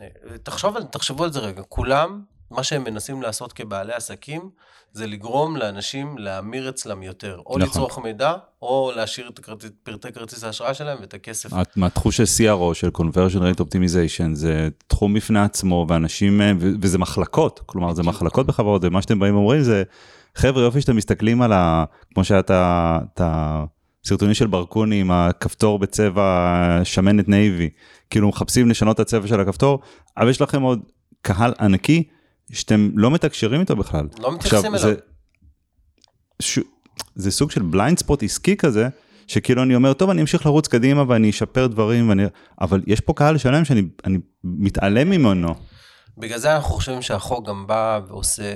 [0.02, 4.50] אה, תחשוב, תחשבו על זה רגע, כולם, מה שהם מנסים לעשות כבעלי עסקים,
[4.92, 7.36] זה לגרום לאנשים להמיר אצלם יותר.
[7.46, 7.62] או נכון.
[7.62, 11.50] לצרוך מידע, או להשאיר את הכרטיס- פרטי כרטיס האשראי שלהם ואת הכסף.
[11.76, 17.60] מהתחוש של CRO, של conversion rate optimization, זה תחום בפני עצמו, ואנשים, אה, וזה מחלקות,
[17.66, 18.04] כלומר, זה.
[18.04, 19.84] מחלקות בחברות, ומה שאתם באים ואומרים זה,
[20.36, 21.84] חבר'ה, יופי שאתם מסתכלים על ה...
[22.14, 27.70] כמו שהיה את ה- את הסרטונים של ברקוני עם הכפתור בצבע שמנת נייבי,
[28.10, 29.80] כאילו מחפשים לשנות את הצבע של הכפתור,
[30.18, 30.80] אבל יש לכם עוד
[31.22, 32.04] קהל ענקי
[32.54, 34.08] שאתם לא מתקשרים איתו בכלל.
[34.20, 34.80] לא מתייחסים אליו.
[34.80, 34.96] זה,
[36.40, 36.60] ש...
[37.16, 38.88] זה סוג של בליינד ספוט עסקי כזה,
[39.28, 42.24] שכאילו אני אומר, טוב, אני אמשיך לרוץ קדימה ואני אשפר דברים, ואני...
[42.62, 45.56] אבל יש פה קהל שלם שאני אני מתעלם ממנו.
[46.18, 48.54] בגלל זה אנחנו חושבים שהחוק גם בא ועושה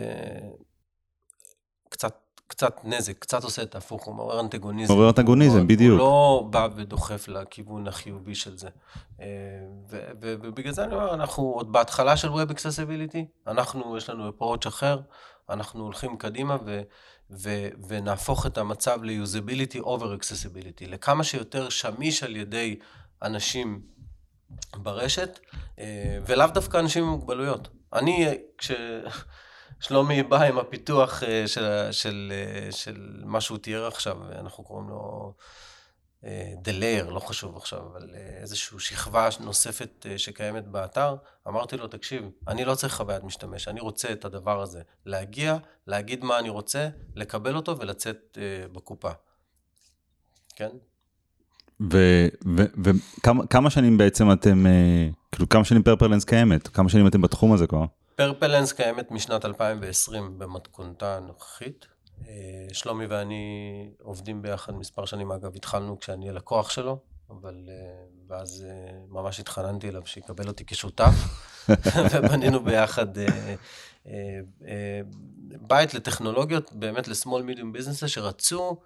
[2.47, 4.93] קצת, נזק, קצת עושה את ההפוך, הוא מעורר אנטגוניזם.
[4.93, 5.99] מעורר אנטגוניזם, הוא- בדיוק.
[5.99, 8.67] הוא לא בא ודוחף לכיוון החיובי של זה.
[9.21, 9.25] אה,
[10.21, 14.99] ובגלל זה אני אומר, אנחנו עוד בהתחלה של Web Accessibility, אנחנו, יש לנו approach אחר,
[15.49, 16.81] אנחנו הולכים קדימה ו...
[17.31, 22.79] ו- ונהפוך את המצב ל-usability over accessibility, לכמה שיותר שמיש על ידי
[23.23, 23.81] אנשים
[24.75, 25.39] ברשת,
[25.79, 25.85] אה,
[26.27, 27.67] ולאו דווקא אנשים עם מוגבלויות.
[27.93, 28.27] אני,
[29.79, 34.89] כששלומי בא עם הפיתוח אה, של, של, אה, של מה שהוא תיאר עכשיו, אנחנו קוראים
[34.89, 35.33] לו
[36.25, 41.15] אה, The Layer, לא חשוב עכשיו, אבל אה, איזושהי שכבה נוספת אה, שקיימת באתר,
[41.47, 46.23] אמרתי לו, תקשיב, אני לא צריך חוויית משתמש, אני רוצה את הדבר הזה, להגיע, להגיד
[46.23, 49.11] מה אני רוצה, לקבל אותו ולצאת אה, בקופה.
[50.55, 50.69] כן?
[52.83, 56.67] וכמה שנים בעצם אתם, אה, כאילו כמה שנים פרפרלנס קיימת?
[56.67, 57.85] כמה שנים אתם בתחום הזה כבר?
[58.17, 61.85] פרפלנס קיימת משנת 2020 במתכונתה הנוכחית.
[62.27, 66.99] אה, שלומי ואני עובדים ביחד מספר שנים, אגב, התחלנו כשאני הלקוח שלו,
[67.29, 67.75] אבל אה,
[68.27, 71.13] ואז אה, ממש התחננתי אליו שיקבל אותי כשותף,
[72.11, 73.07] ובנינו ביחד
[75.61, 78.81] בית לטכנולוגיות, באמת ל-small medium businesses שרצו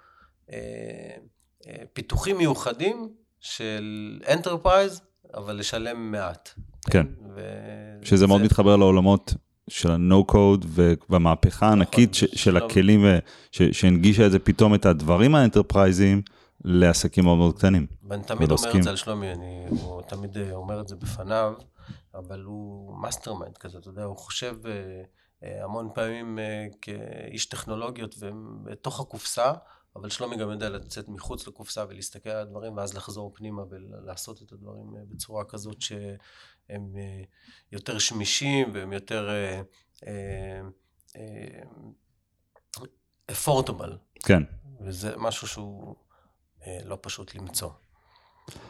[1.93, 5.01] פיתוחים מיוחדים של enterprise,
[5.33, 6.49] אבל לשלם מעט.
[6.89, 7.07] כן.
[7.35, 9.33] ו- שזה מאוד מתחבר לעולמות
[9.69, 10.65] של ה-no code
[11.09, 12.69] והמהפכה הענקית ש- של שלום.
[12.69, 13.05] הכלים
[13.51, 16.21] ש- שהנגישה את זה פתאום את הדברים ה-enterpriseיים
[16.63, 17.87] לעסקים מאוד מאוד קטנים.
[18.03, 18.77] ואני תמיד אומר.
[18.77, 21.53] את זה על שלומי, אני, הוא תמיד אה, אומר את זה בפניו,
[22.15, 24.71] אבל הוא mastermind כזה, אתה יודע, הוא חושב אה,
[25.43, 26.39] אה, המון פעמים
[26.81, 29.51] כאיש טכנולוגיות ובתוך הקופסה,
[29.95, 34.51] אבל שלומי גם יודע לצאת מחוץ לקופסה ולהסתכל על הדברים, ואז לחזור פנימה ולעשות את
[34.51, 36.15] הדברים בצורה כזאת שהם
[36.69, 36.75] אה,
[37.71, 39.29] יותר שמישים והם יותר...
[39.29, 39.61] אה,
[40.07, 40.61] אה,
[41.15, 41.61] אה.
[44.19, 44.43] כן.
[44.81, 45.95] וזה משהו שהוא
[46.85, 47.69] לא פשוט למצוא.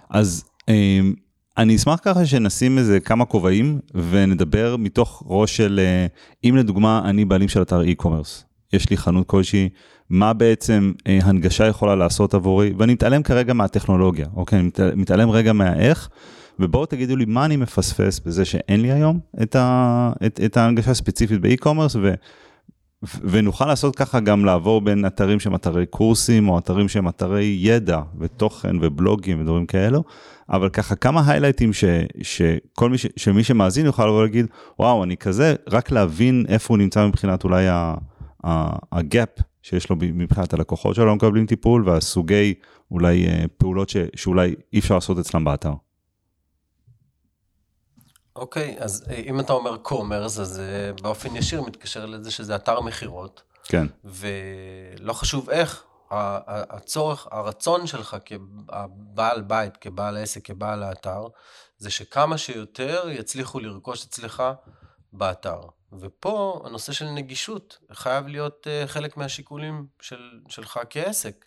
[0.10, 1.00] אז אה,
[1.58, 5.80] אני אשמח ככה שנשים איזה כמה כובעים ונדבר מתוך ראש של,
[6.44, 9.70] אם לדוגמה אני בעלים של אתר e-commerce, יש לי חנות כלשהי,
[10.10, 14.60] מה בעצם אה, הנגשה יכולה לעשות עבורי, ואני מתעלם כרגע מהטכנולוגיה, אוקיי?
[14.60, 16.10] אני מתעלם רגע מהאיך,
[16.62, 20.92] ובואו תגידו לי מה אני מפספס בזה שאין לי היום את, ה, את, את ההנגשה
[20.92, 21.96] הספציפית באי-קומרס,
[23.24, 28.02] ונוכל לעשות ככה גם לעבור בין אתרים שהם אתרי קורסים, או אתרים שהם אתרי ידע
[28.20, 30.04] ותוכן ובלוגים ודברים כאלו,
[30.50, 31.84] אבל ככה כמה היילייטים ש,
[32.22, 34.46] שכל מי, ש, שמי שמאזין יוכל לבוא להגיד,
[34.80, 37.66] וואו, אני כזה, רק להבין איפה הוא נמצא מבחינת אולי
[38.92, 39.30] הגאפ
[39.62, 42.54] שיש לו מבחינת הלקוחות שלו לא מקבלים טיפול, והסוגי
[42.92, 45.74] אולי אה, פעולות ש, שאולי אי אפשר לעשות אצלם באתר.
[48.36, 52.82] אוקיי, אז אה, אם אתה אומר קומרס, אז אה, באופן ישיר מתקשר לזה שזה אתר
[52.82, 53.44] מכירות.
[53.64, 53.88] כן.
[54.04, 61.28] ולא חשוב איך, הצורך, הרצון שלך כבעל בית, כבעל עסק, כבעל האתר,
[61.78, 64.44] זה שכמה שיותר יצליחו לרכוש אצלך
[65.14, 65.60] באתר.
[66.00, 71.46] ופה הנושא של נגישות חייב להיות uh, חלק מהשיקולים של, שלך כעסק.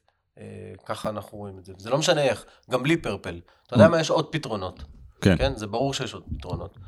[0.87, 1.73] ככה אנחנו רואים את זה.
[1.79, 3.41] זה לא משנה איך, גם בלי פרפל.
[3.67, 3.89] אתה יודע mm.
[3.89, 4.83] מה, יש עוד פתרונות.
[5.21, 5.39] כן.
[5.39, 5.57] כן?
[5.57, 6.79] זה ברור שיש עוד פתרונות.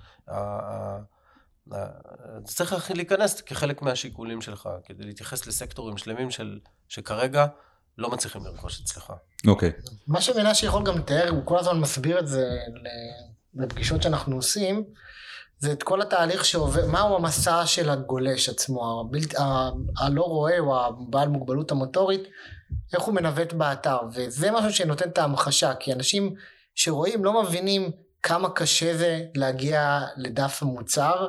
[2.44, 6.58] זה צריך להיכנס כחלק מהשיקולים שלך, כדי להתייחס לסקטורים שלמים של,
[6.88, 7.46] שכרגע
[7.98, 9.12] לא מצליחים לרכוש אצלך.
[9.46, 9.70] אוקיי.
[9.70, 9.90] Okay.
[10.06, 12.58] מה שמנשה יכול גם לתאר, הוא כל הזמן מסביר את זה
[13.54, 14.84] לפגישות שאנחנו עושים,
[15.58, 20.84] זה את כל התהליך שעובר, מהו המסע של הגולש עצמו, הבלת, ה, הלא רואה או
[20.84, 22.22] הבעל מוגבלות המוטורית,
[22.94, 26.34] איך הוא מנווט באתר, וזה משהו שנותן את ההמחשה, כי אנשים
[26.74, 27.90] שרואים לא מבינים
[28.26, 31.28] כמה קשה זה להגיע לדף המוצר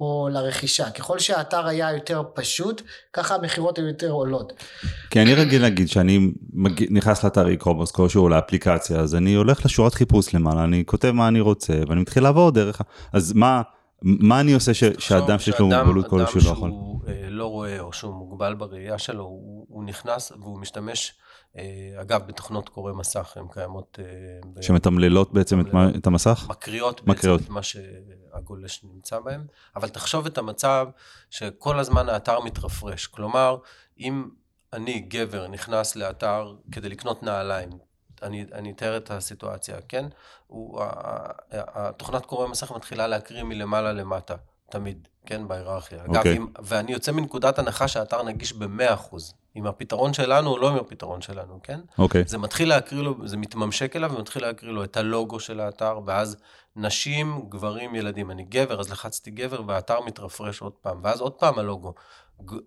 [0.00, 0.90] או לרכישה.
[0.90, 4.52] ככל שהאתר היה יותר פשוט, ככה המכירות היו יותר עולות.
[5.10, 6.84] כי אני רגיל להגיד שאני מג...
[6.90, 11.40] נכנס לאתר e-commerce כלשהו לאפליקציה, אז אני הולך לשורת חיפוש למעלה, אני כותב מה אני
[11.40, 12.80] רוצה, ואני מתחיל לעבור דרך,
[13.12, 13.62] אז מה,
[14.02, 14.84] מה אני עושה ש...
[14.98, 16.68] שאדם שיש לו מוגבלות כלשהו לא יכול?
[16.68, 21.14] אדם שהוא אה, לא רואה או שהוא מוגבל בראייה שלו, הוא, הוא נכנס והוא משתמש
[21.56, 23.98] אה, אגב, בתוכנות קורא מסך הן קיימות...
[24.56, 26.46] אה, שמתמללות בעצם את, מה, את המסך?
[26.48, 30.86] מקריאות, מקריאות בעצם את מה שהגולש נמצא בהם, אבל תחשוב את המצב
[31.30, 33.06] שכל הזמן האתר מתרפרש.
[33.06, 33.56] כלומר,
[33.98, 34.28] אם
[34.72, 37.70] אני, גבר, נכנס לאתר כדי לקנות נעליים,
[38.22, 40.06] אני, אני אתאר את הסיטואציה, כן?
[40.46, 40.82] הוא,
[41.50, 44.34] התוכנת קורא מסך מתחילה להקריא מלמעלה למטה,
[44.70, 45.48] תמיד, כן?
[45.48, 45.98] בהיררכיה.
[45.98, 46.04] Okay.
[46.04, 46.36] אגב, אוקיי.
[46.36, 49.16] אם, ואני יוצא מנקודת הנחה שהאתר נגיש ב-100%.
[49.54, 51.80] עם הפתרון שלנו או לא עם הפתרון שלנו, כן?
[51.98, 52.22] אוקיי.
[52.22, 52.28] Okay.
[52.28, 56.36] זה מתחיל להקריא לו, זה מתממשק אליו ומתחיל להקריא לו את הלוגו של האתר, ואז
[56.76, 58.30] נשים, גברים, ילדים.
[58.30, 61.94] אני גבר, אז לחצתי גבר והאתר מתרפרש עוד פעם, ואז עוד פעם הלוגו.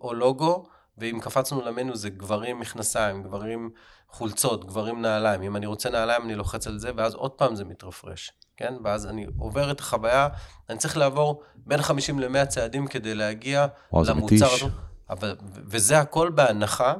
[0.00, 0.66] או לוגו,
[0.98, 3.70] ואם קפצנו למנו זה גברים מכנסיים, גברים
[4.08, 5.42] חולצות, גברים נעליים.
[5.42, 8.74] אם אני רוצה נעליים אני לוחץ על זה, ואז עוד פעם זה מתרפרש, כן?
[8.84, 10.28] ואז אני עובר את החוויה,
[10.70, 14.64] אני צריך לעבור בין 50 ל-100 צעדים כדי להגיע וואו, למוצר הזה.
[15.10, 16.94] אבל, וזה הכל בהנחה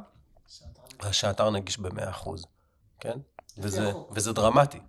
[1.12, 2.30] שהאתר נגיש ב-100%,
[3.00, 3.18] כן?
[3.58, 4.80] וזה, וזה דרמטי.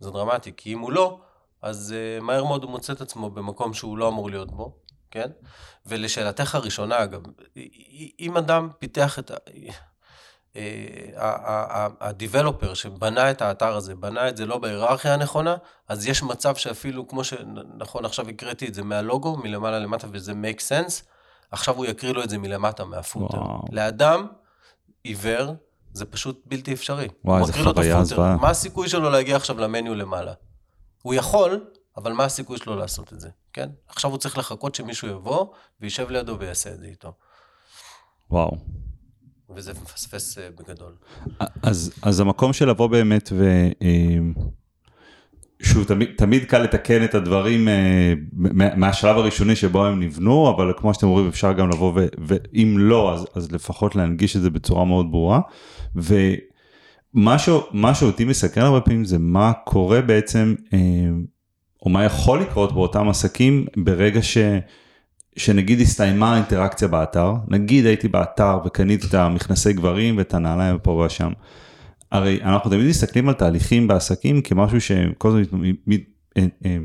[0.00, 1.20] זה דרמטי, כי אם הוא לא,
[1.62, 4.76] אז uh, מהר מאוד הוא מוצא את עצמו במקום שהוא לא אמור להיות בו,
[5.10, 5.30] כן?
[5.86, 7.22] ולשאלתך הראשונה, אגב,
[8.20, 9.34] אם אדם פיתח את ה...
[12.00, 15.56] הדיבלופר שבנה את האתר הזה, בנה את זה לא בהיררכיה הנכונה,
[15.88, 20.60] אז יש מצב שאפילו, כמו שנכון, עכשיו הקראתי את זה מהלוגו, מלמעלה למטה, וזה make
[20.60, 21.02] sense,
[21.50, 23.42] עכשיו הוא יקריא לו את זה מלמטה מהפוטר.
[23.72, 24.26] לאדם
[25.02, 25.54] עיוור,
[25.92, 27.08] זה פשוט בלתי אפשרי.
[27.24, 28.36] וואי, איזה חוויה זוועה.
[28.36, 30.32] מה הסיכוי שלו להגיע עכשיו למניו למעלה?
[31.02, 33.70] הוא יכול, אבל מה הסיכוי שלו לעשות את זה, כן?
[33.88, 35.46] עכשיו הוא צריך לחכות שמישהו יבוא
[35.80, 37.12] וישב לידו ויעשה את זה איתו.
[38.30, 38.56] וואו.
[39.56, 40.92] וזה מפספס אה, בגדול.
[41.62, 43.68] אז, אז המקום של לבוא באמת ו...
[43.82, 44.18] אה,
[45.62, 48.14] שהוא תמיד, תמיד קל לתקן את הדברים אה,
[48.76, 53.14] מהשלב הראשוני שבו הם נבנו, אבל כמו שאתם אומרים אפשר גם לבוא ו, ואם לא,
[53.14, 55.40] אז, אז לפחות להנגיש את זה בצורה מאוד ברורה.
[57.14, 60.54] ומה שאותי מסקרן הרבה פעמים זה מה קורה בעצם,
[61.82, 64.38] או מה יכול לקרות באותם עסקים ברגע ש...
[65.36, 71.32] שנגיד הסתיימה האינטראקציה באתר, נגיד הייתי באתר וקניתי את המכנסי גברים ואת הנעליים פה ושם.
[72.12, 76.00] הרי אנחנו תמיד מסתכלים על תהליכים בעסקים כמשהו שכל הזמן מת,
[76.36, 76.76] אה, אה,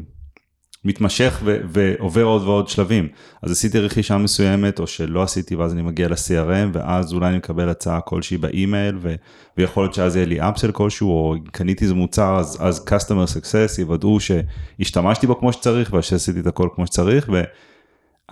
[0.85, 3.07] מתמשך ו, ועובר עוד ועוד שלבים.
[3.41, 7.69] אז עשיתי רכישה מסוימת או שלא עשיתי ואז אני מגיע ל-CRM ואז אולי אני מקבל
[7.69, 9.15] הצעה כלשהי באימייל ו,
[9.57, 13.81] ויכול להיות שאז יהיה לי אפסל כלשהו או קניתי איזה מוצר אז, אז customer success
[13.81, 17.29] יוודאו שהשתמשתי בו כמו שצריך ושעשיתי את הכל כמו שצריך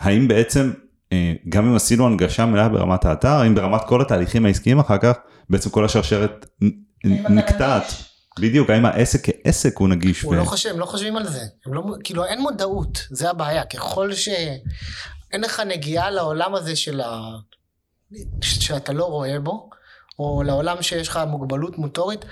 [0.04, 0.72] והאם בעצם
[1.14, 5.18] אה, גם אם עשינו הנגשה מלאה ברמת האתר, האם ברמת כל התהליכים העסקיים אחר כך,
[5.50, 6.46] בעצם כל השרשרת
[7.30, 7.84] נקטעת.
[8.40, 10.22] בדיוק, האם העסק כעסק הוא נגיש?
[10.22, 10.38] הוא ו...
[10.38, 11.42] לא חושב, הם לא חושבים על זה.
[11.66, 13.66] הם לא, כאילו אין מודעות, זה הבעיה.
[13.66, 17.22] ככל שאין לך נגיעה לעולם הזה של ה...
[18.42, 19.70] שאתה לא רואה בו,
[20.20, 22.26] או לעולם שיש לך מוגבלות מוטורית,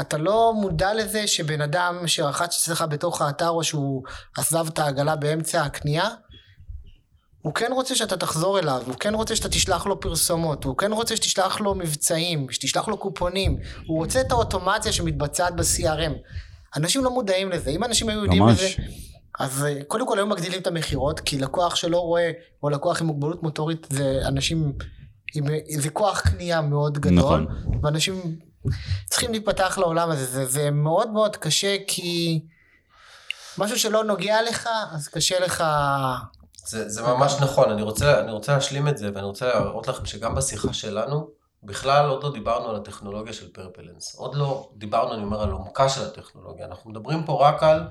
[0.00, 4.02] אתה לא מודע לזה שבן אדם שרחץ אצלך בתוך האתר או שהוא
[4.36, 6.08] עזב את העגלה באמצע הקנייה,
[7.42, 10.92] הוא כן רוצה שאתה תחזור אליו, הוא כן רוצה שאתה תשלח לו פרסומות, הוא כן
[10.92, 16.12] רוצה שתשלח לו מבצעים, שתשלח לו קופונים, הוא רוצה את האוטומציה שמתבצעת ב-CRM.
[16.76, 18.68] אנשים לא מודעים לזה, אם אנשים היו יודעים לזה,
[19.38, 22.30] אז אה, קודם כל היו מגדילים את המכירות, כי לקוח שלא רואה,
[22.62, 24.72] או לקוח עם מוגבלות מוטורית, זה אנשים,
[25.34, 25.44] עם,
[25.78, 27.46] זה כוח קנייה מאוד גדול, נכון.
[27.82, 28.36] ואנשים
[29.10, 32.40] צריכים להיפתח לעולם הזה, זה, זה מאוד מאוד קשה, כי
[33.58, 35.64] משהו שלא נוגע לך, אז קשה לך
[36.66, 40.06] זה, זה ממש נכון, אני רוצה, אני רוצה להשלים את זה, ואני רוצה להראות לכם
[40.06, 41.28] שגם בשיחה שלנו,
[41.62, 44.14] בכלל עוד לא דיברנו על הטכנולוגיה של פרפלנס.
[44.16, 46.66] עוד לא דיברנו, אני אומר, על עומקה של הטכנולוגיה.
[46.66, 47.88] אנחנו מדברים פה רק על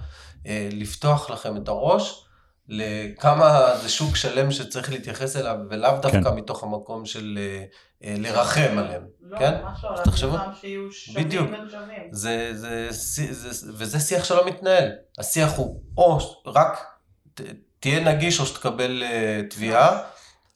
[0.48, 2.26] אה, לפתוח לכם את הראש
[2.70, 6.36] לכמה זה שוק שלם שצריך להתייחס אליו, ולאו דווקא כן.
[6.36, 7.64] מתוך המקום של אה,
[8.04, 9.04] אה, לרחם עליהם.
[9.22, 9.62] לא, כן?
[9.64, 10.38] ממש לא, תחשבו,
[11.16, 11.50] בדיוק.
[12.12, 14.92] זה, זה, זה, זה, וזה שיח שלא מתנהל.
[15.20, 16.86] השיח הוא או רק...
[17.82, 20.00] תהיה נגיש או שתקבל uh, תביעה,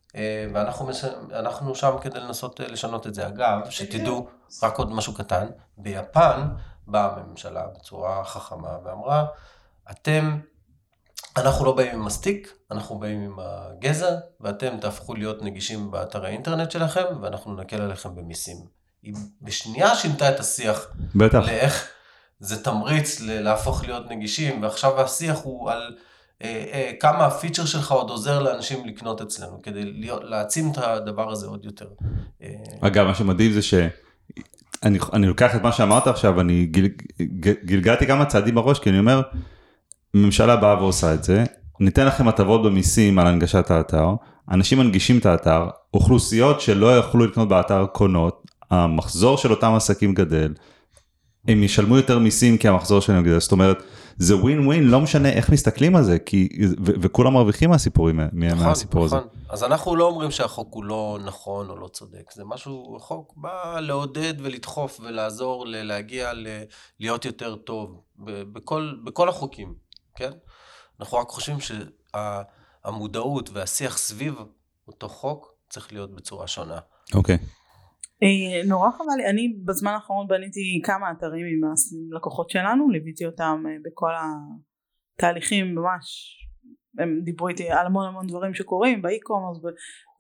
[0.07, 0.15] uh,
[0.53, 3.27] ואנחנו שם כדי לנסות uh, לשנות את זה.
[3.27, 4.27] אגב, שתדעו,
[4.63, 6.47] רק עוד משהו קטן, ביפן
[6.88, 9.25] באה הממשלה בצורה חכמה ואמרה,
[9.91, 10.39] אתם,
[11.38, 16.71] אנחנו לא באים עם מסטיק, אנחנו באים עם הגזע, ואתם תהפכו להיות נגישים באתר האינטרנט
[16.71, 18.57] שלכם, ואנחנו נקל עליכם במיסים.
[19.03, 20.88] היא בשנייה שינתה את השיח.
[21.15, 21.39] בטח.
[21.45, 21.88] לאיך
[22.39, 25.97] זה תמריץ להפוך להיות נגישים, ועכשיו השיח הוא על...
[26.43, 31.32] אה, אה, כמה הפיצ'ר שלך עוד עוזר לאנשים לקנות אצלנו, כדי להיות, להעצים את הדבר
[31.32, 31.86] הזה עוד יותר.
[32.43, 32.48] אה,
[32.82, 36.89] אגב, מה שמדהים זה שאני אני לוקח את מה שאמרת עכשיו, אני גיל,
[37.65, 39.21] גלגלתי כמה צעדים בראש, כי אני אומר,
[40.13, 41.43] ממשלה באה ועושה את זה,
[41.80, 44.10] ניתן לכם הטבות במיסים על הנגשת האתר,
[44.52, 50.54] אנשים מנגישים את האתר, אוכלוסיות שלא יכלו לקנות באתר קונות, המחזור של אותם עסקים גדל,
[51.48, 53.84] הם ישלמו יותר מיסים כי המחזור שלהם גדל, זאת אומרת,
[54.17, 56.49] זה ווין ווין, לא משנה איך מסתכלים על זה, כי,
[56.86, 59.17] ו- וכולם מרוויחים מהסיפורים, נכון, מהסיפור נכון.
[59.17, 59.28] הזה.
[59.49, 63.80] אז אנחנו לא אומרים שהחוק הוא לא נכון או לא צודק, זה משהו, החוק בא
[63.80, 66.63] לעודד ולדחוף ולעזור להגיע ל-
[66.99, 68.01] להיות יותר טוב,
[68.54, 69.73] בכל, בכל החוקים,
[70.15, 70.32] כן?
[70.99, 71.58] אנחנו רק חושבים
[72.86, 74.36] שהמודעות והשיח סביב
[74.88, 76.78] אותו חוק צריך להיות בצורה שונה.
[77.13, 77.36] אוקיי.
[77.36, 77.64] Okay.
[78.23, 81.71] אה, נורא חבל לי, אני בזמן האחרון בניתי כמה אתרים עם
[82.13, 84.12] הלקוחות שלנו, ליוויתי אותם אה, בכל
[85.15, 86.38] התהליכים ממש,
[86.99, 89.58] הם דיברו איתי על המון המון דברים שקורים באי-קומרס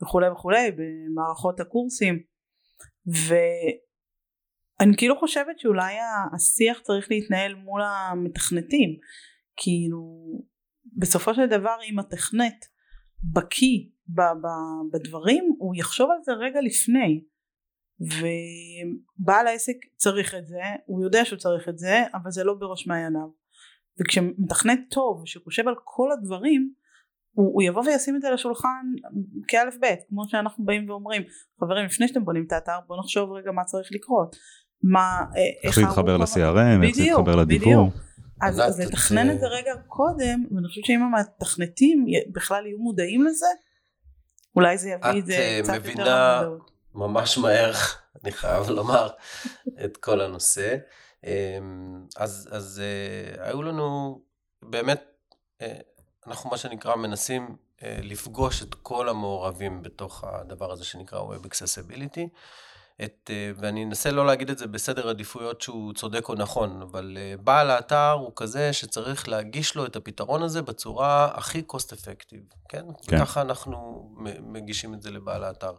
[0.03, 2.19] וכולי וכולי, במערכות הקורסים,
[3.07, 5.93] ואני כאילו חושבת שאולי
[6.35, 8.89] השיח צריך להתנהל מול המתכנתים,
[9.57, 10.01] כאילו
[10.97, 12.65] בסופו של דבר אם התכנת
[13.33, 13.79] בקיא
[14.91, 17.23] בדברים הוא יחשוב על זה רגע לפני
[17.99, 22.87] ובעל העסק צריך את זה, הוא יודע שהוא צריך את זה, אבל זה לא בראש
[22.87, 23.27] מעייניו.
[23.99, 26.71] וכשמתכנת טוב, שחושב על כל הדברים,
[27.31, 28.85] הוא, הוא יבוא וישים את זה על השולחן
[29.47, 31.23] כאלף בית, כמו שאנחנו באים ואומרים,
[31.59, 34.35] חברים, לפני שאתם בונים את האתר, בואו נחשוב רגע מה צריך לקרות.
[34.83, 37.91] מה, אה, איך להתחבר ל-CRM, איך להתחבר לדיבור.
[38.41, 42.05] אז, אז לתכנן את זה רגע קודם, ואני חושבת שאם המתכנתים
[42.35, 43.45] בכלל יהיו מודעים לזה,
[44.55, 46.74] אולי זה יביא את זה אה, קצת יותר למודעות.
[46.95, 47.73] ממש מהר,
[48.23, 49.09] אני חייב לומר,
[49.85, 50.75] את כל הנושא.
[51.23, 54.19] אמ, אז, אז אה, היו לנו
[54.61, 55.03] באמת,
[55.61, 55.77] אה,
[56.27, 62.27] אנחנו מה שנקרא מנסים אה, לפגוש את כל המעורבים בתוך הדבר הזה שנקרא Web Accessibility.
[63.03, 67.17] את, אה, ואני אנסה לא להגיד את זה בסדר עדיפויות שהוא צודק או נכון, אבל
[67.17, 72.55] אה, בעל האתר הוא כזה שצריך להגיש לו את הפתרון הזה בצורה הכי cost effective,
[72.69, 72.85] כן?
[73.07, 73.17] כן.
[73.17, 74.09] וככה אנחנו
[74.41, 75.71] מגישים את זה לבעל האתר.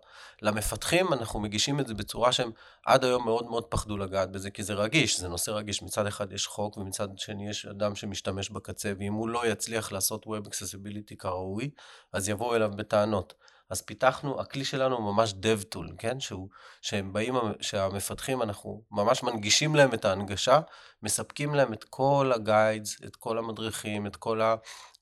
[0.43, 2.51] למפתחים אנחנו מגישים את זה בצורה שהם
[2.87, 5.83] עד היום מאוד מאוד פחדו לגעת בזה, כי זה רגיש, זה נושא רגיש.
[5.83, 10.27] מצד אחד יש חוק ומצד שני יש אדם שמשתמש בקצה, ואם הוא לא יצליח לעשות
[10.27, 11.71] Web Accessibility כראוי,
[12.13, 13.35] אז יבואו אליו בטענות.
[13.71, 16.21] אז פיתחנו, הכלי שלנו הוא ממש dev tool, כן?
[16.21, 16.49] שהוא,
[16.83, 20.61] שהם באים, שהמפתחים, אנחנו ממש מנגישים להם את ההנגשה,
[21.03, 24.55] מספקים להם את כל הגיידס, את כל המדריכים, את כל ה-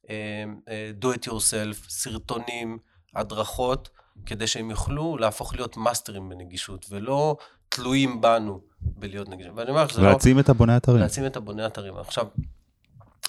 [0.03, 2.79] uh, uh, do it yourself, סרטונים,
[3.15, 3.89] הדרכות,
[4.27, 7.37] כדי שהם יוכלו להפוך להיות מאסטרים בנגישות, ולא
[7.69, 9.57] תלויים בנו בלהיות נגישים.
[9.57, 10.09] ואני אומר לך, זה לא...
[10.09, 10.99] להעצים את הבוני אתרים.
[10.99, 11.97] להעצים את הבוני אתרים.
[11.97, 12.27] עכשיו,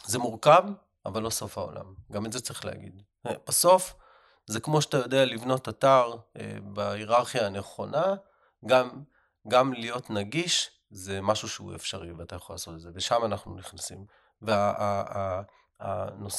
[0.06, 0.63] זה מורכב,
[1.06, 1.86] אבל לא סוף העולם.
[2.12, 3.02] גם את זה צריך להגיד.
[3.48, 3.93] בסוף,
[4.47, 8.15] זה כמו שאתה יודע לבנות אתר אה, בהיררכיה הנכונה,
[8.65, 8.89] גם,
[9.47, 14.05] גם להיות נגיש זה משהו שהוא אפשרי ואתה יכול לעשות את זה, ושם אנחנו נכנסים.
[14.41, 15.43] והנושא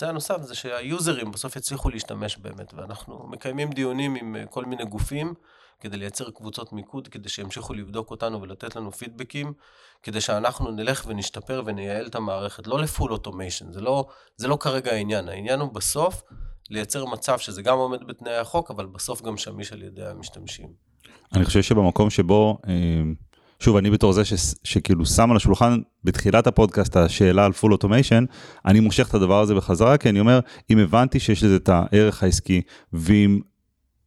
[0.05, 5.35] וה, הנוסף זה שהיוזרים בסוף יצליחו להשתמש באמת, ואנחנו מקיימים דיונים עם כל מיני גופים
[5.81, 9.53] כדי לייצר קבוצות מיקוד, כדי שימשיכו לבדוק אותנו ולתת לנו פידבקים,
[10.03, 14.93] כדי שאנחנו נלך ונשתפר ונייעל את המערכת, לא לפול אוטומיישן, זה לא, זה לא כרגע
[14.93, 16.23] העניין, העניין הוא בסוף
[16.71, 20.67] לייצר מצב שזה גם עומד בתנאי החוק, אבל בסוף גם שמיש על ידי המשתמשים.
[21.35, 22.73] אני חושב שבמקום שבו, אה,
[23.61, 24.33] שוב, אני בתור זה ש,
[24.65, 28.25] שכאילו שם על השולחן בתחילת הפודקאסט השאלה על full automation,
[28.67, 32.23] אני מושך את הדבר הזה בחזרה, כי אני אומר, אם הבנתי שיש לזה את הערך
[32.23, 33.41] העסקי, ואם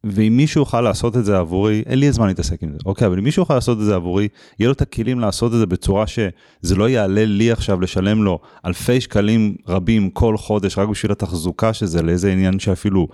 [0.04, 3.18] ואם מישהו יוכל לעשות את זה עבורי, אין לי הזמן להתעסק עם זה, אוקיי, אבל
[3.18, 6.06] אם מישהו יוכל לעשות את זה עבורי, יהיה לו את הכלים לעשות את זה בצורה
[6.06, 11.72] שזה לא יעלה לי עכשיו לשלם לו אלפי שקלים רבים כל חודש רק בשביל התחזוקה
[11.72, 13.08] של זה, לאיזה עניין שאפילו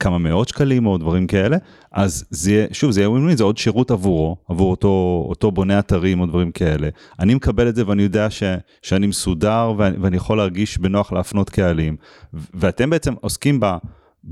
[0.00, 1.56] כמה מאות שקלים או דברים כאלה,
[1.92, 6.20] אז זה יהיה, שוב, זה יהיה זה עוד שירות עבורו, עבור אותו, אותו בונה אתרים
[6.20, 6.88] או דברים כאלה.
[7.18, 8.42] אני מקבל את זה ואני יודע ש,
[8.82, 11.96] שאני מסודר ואני, ואני יכול להרגיש בנוח להפנות קהלים,
[12.54, 13.66] ואתם בעצם עוסקים ב...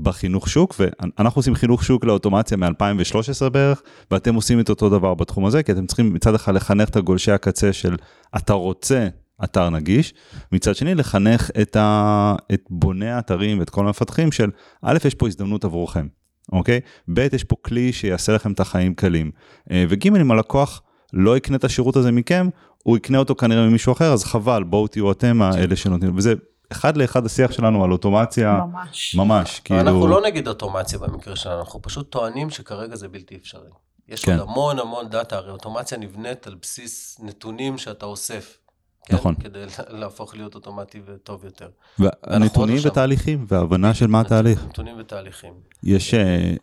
[0.01, 3.81] בחינוך שוק, ואנחנו עושים חינוך שוק לאוטומציה מ-2013 בערך,
[4.11, 7.31] ואתם עושים את אותו דבר בתחום הזה, כי אתם צריכים מצד אחד לחנך את הגולשי
[7.31, 7.95] הקצה של
[8.37, 9.07] אתה רוצה
[9.43, 10.13] אתר נגיש,
[10.51, 12.35] מצד שני לחנך את, ה...
[12.53, 14.49] את בוני האתרים ואת כל המפתחים של
[14.81, 16.07] א', יש פה הזדמנות עבורכם,
[16.51, 16.79] אוקיי?
[17.13, 19.31] ב', יש פה כלי שיעשה לכם את החיים קלים,
[19.71, 20.81] אה, וג', אם הלקוח
[21.13, 22.49] לא יקנה את השירות הזה מכם,
[22.83, 26.33] הוא יקנה אותו כנראה ממישהו אחר, אז חבל, בואו תהיו אתם האלה שנותנים, וזה
[26.71, 29.81] אחד לאחד השיח שלנו על אוטומציה, ממש, ממש, כאילו...
[29.81, 33.69] אנחנו לא נגיד אוטומציה במקרה שלנו, אנחנו פשוט טוענים שכרגע זה בלתי אפשרי.
[34.07, 34.39] יש כן.
[34.39, 38.57] עוד המון המון דאטה, הרי אוטומציה נבנית על בסיס נתונים שאתה אוסף.
[39.05, 39.15] כן?
[39.15, 39.35] נכון.
[39.35, 39.59] כדי
[39.99, 41.69] להפוך להיות אוטומטי וטוב יותר.
[41.99, 44.65] והנתונים ותהליכים, והבנה של מה התהליך.
[44.65, 45.53] נתונים ותהליכים.
[45.83, 46.53] יש, אה,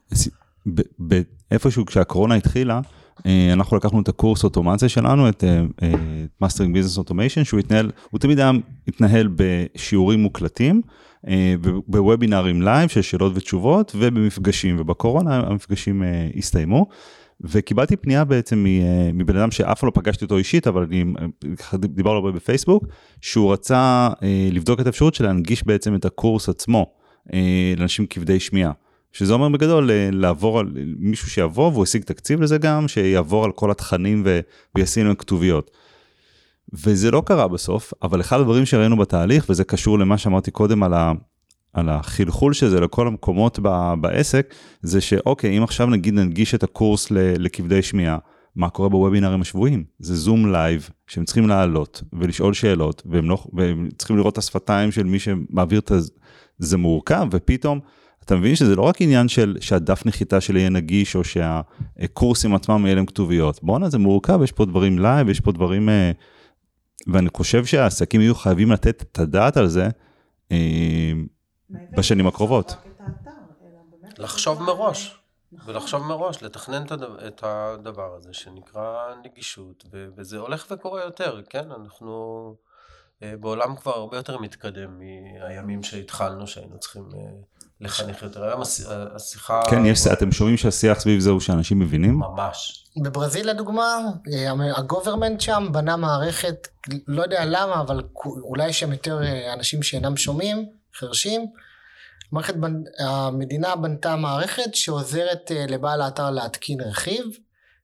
[1.50, 2.80] איפשהו כשהקורונה התחילה,
[3.52, 5.92] אנחנו לקחנו את הקורס אוטומציה שלנו, את אה, אה,
[6.44, 8.50] Mastering Business Automation, שהוא התנהל, הוא תמיד היה
[8.88, 10.82] התנהל בשיעורים מוקלטים,
[11.88, 16.02] בוובינארים live של שאלות ותשובות ובמפגשים, ובקורונה המפגשים
[16.36, 16.86] הסתיימו.
[17.40, 18.66] וקיבלתי פנייה בעצם
[19.14, 21.04] מבן אדם שאף פעם לא פגשתי אותו אישית, אבל אני
[21.78, 22.84] דיברנו הרבה בפייסבוק,
[23.20, 24.08] שהוא רצה
[24.52, 26.86] לבדוק את האפשרות של להנגיש בעצם את הקורס עצמו
[27.76, 28.72] לאנשים כבדי שמיעה.
[29.12, 33.52] שזה אומר בגדול אה, לעבור על מישהו שיבוא והוא השיג תקציב לזה גם, שיעבור על
[33.52, 34.26] כל התכנים.
[34.74, 35.70] וישים להם כתוביות.
[36.72, 40.94] וזה לא קרה בסוף, אבל אחד הדברים שראינו בתהליך, וזה קשור למה שאמרתי קודם על,
[40.94, 41.12] ה...
[41.72, 43.94] על החלחול של זה לכל המקומות ב...
[44.00, 47.16] בעסק, זה שאוקיי, אם עכשיו נגיד ננגיש את הקורס ל...
[47.18, 48.18] לכבדי שמיעה,
[48.56, 49.84] מה קורה בוובינרים השבועיים?
[49.98, 53.44] זה זום live, שהם צריכים לעלות ולשאול שאלות, והם, לא...
[53.52, 56.10] והם צריכים לראות את השפתיים של מי שמעביר את זה,
[56.58, 57.80] זה מורכב, ופתאום...
[58.24, 62.86] אתה מבין שזה לא רק עניין של שהדף נחיתה שלי יהיה נגיש או שהקורסים עצמם
[62.86, 63.62] יהיה להם כתוביות.
[63.62, 65.88] בואנה זה מורכב, יש פה דברים live, יש פה דברים...
[65.88, 66.12] אה,
[67.06, 69.88] ואני חושב שהעסקים יהיו חייבים לתת את הדעת על זה
[70.52, 71.12] אה,
[71.96, 72.74] בשנים הקרובות.
[74.18, 75.18] לחשוב מראש,
[75.52, 75.74] נכון.
[75.74, 76.82] ולחשוב מראש, לתכנן
[77.26, 79.84] את הדבר הזה שנקרא נגישות,
[80.16, 81.70] וזה הולך וקורה יותר, כן?
[81.70, 82.54] אנחנו
[83.40, 87.08] בעולם כבר הרבה יותר מתקדם מהימים שהתחלנו, שהיינו צריכים
[87.80, 88.44] לחנך יותר.
[88.44, 88.62] היום
[89.14, 89.60] השיחה...
[89.70, 92.14] כן, יש, אתם שומעים שהשיח סביב זה הוא שאנשים מבינים?
[92.18, 92.86] ממש.
[93.02, 93.98] בברזיל לדוגמה,
[94.76, 96.68] הגוברמנט שם בנה מערכת,
[97.08, 101.46] לא יודע למה, אבל אולי יש שם יותר אה, אנשים שאינם שומעים, חרשים.
[102.32, 102.54] מערכת,
[102.98, 107.24] המדינה בנתה מערכת שעוזרת אה, לבעל האתר להתקין רכיב,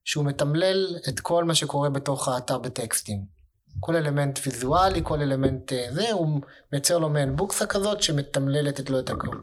[0.05, 3.38] שהוא מתמלל את כל מה שקורה בתוך האתר בטקסטים.
[3.81, 6.41] כל אלמנט ויזואלי, כל אלמנט אה, זה, הוא
[6.73, 9.37] מייצר לו מעין בוקסה כזאת שמתמללת את לו את הכל.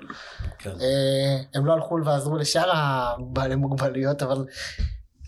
[0.59, 0.69] כן.
[0.69, 4.45] אה, הם לא הלכו ועזרו לשאר הבעלי מוגבלויות, אבל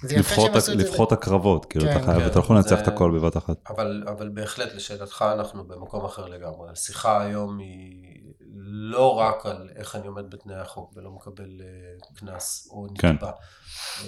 [0.04, 0.84] זה יפה שהם עשו את זה.
[0.84, 3.38] לבחור את הקרבות, כאילו כן, אתה חייב, כן, אתה לא יכול לנצח את הכל בבת
[3.38, 3.58] אחת.
[3.70, 6.72] אבל, אבל בהחלט לשאלתך אנחנו במקום אחר לגמרי.
[6.72, 8.27] השיחה היום היא
[8.88, 13.32] לא רק על איך אני עומד בתנאי החוק ולא מקבל אה, קנס או נקבע.
[13.32, 14.08] כן.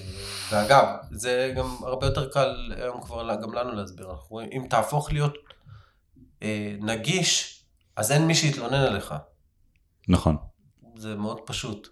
[0.51, 4.11] ואגב, זה גם הרבה יותר קל היום כבר גם לנו להסביר.
[4.11, 5.33] אנחנו רואים, אם תהפוך להיות
[6.43, 7.63] אה, נגיש,
[7.95, 9.13] אז אין מי שיתלונן עליך.
[10.07, 10.37] נכון.
[10.95, 11.87] זה מאוד פשוט.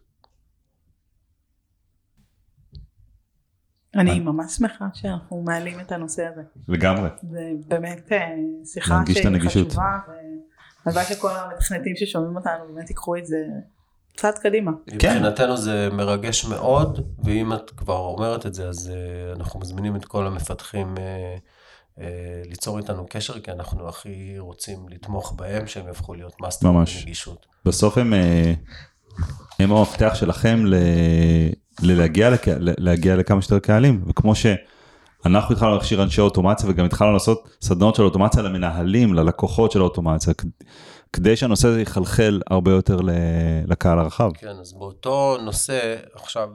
[3.95, 6.41] אני ממש שמחה שאנחנו מעלים את הנושא הזה.
[6.67, 7.09] לגמרי.
[7.31, 8.27] זה באמת אה,
[8.65, 9.99] שיחה שהיא חשובה,
[10.87, 13.37] והלוואי שכל המתכנתים ששומעים אותנו באמת ייקחו את זה
[14.17, 14.71] צעד קדימה.
[14.93, 20.05] מבחינתנו זה מרגש מאוד, ואם את כבר אומרת את זה, אז אה, אנחנו מזמינים את
[20.05, 21.35] כל המפתחים אה,
[21.99, 27.45] אה, ליצור איתנו קשר, כי אנחנו הכי רוצים לתמוך בהם, שהם יהפכו להיות master בנגישות.
[27.65, 28.13] בסוף הם...
[29.59, 30.75] הם המפתח שלכם ל...
[31.81, 32.45] ללהגיע לק...
[32.59, 34.35] להגיע לכמה שיותר קהלים, וכמו
[35.27, 40.33] שאנחנו התחלנו להכשיר אנשי אוטומציה וגם התחלנו לעשות סדנאות של אוטומציה למנהלים, ללקוחות של האוטומציה,
[41.13, 42.97] כדי שהנושא הזה יחלחל הרבה יותר
[43.67, 44.31] לקהל הרחב.
[44.33, 46.49] כן, אז באותו נושא, עכשיו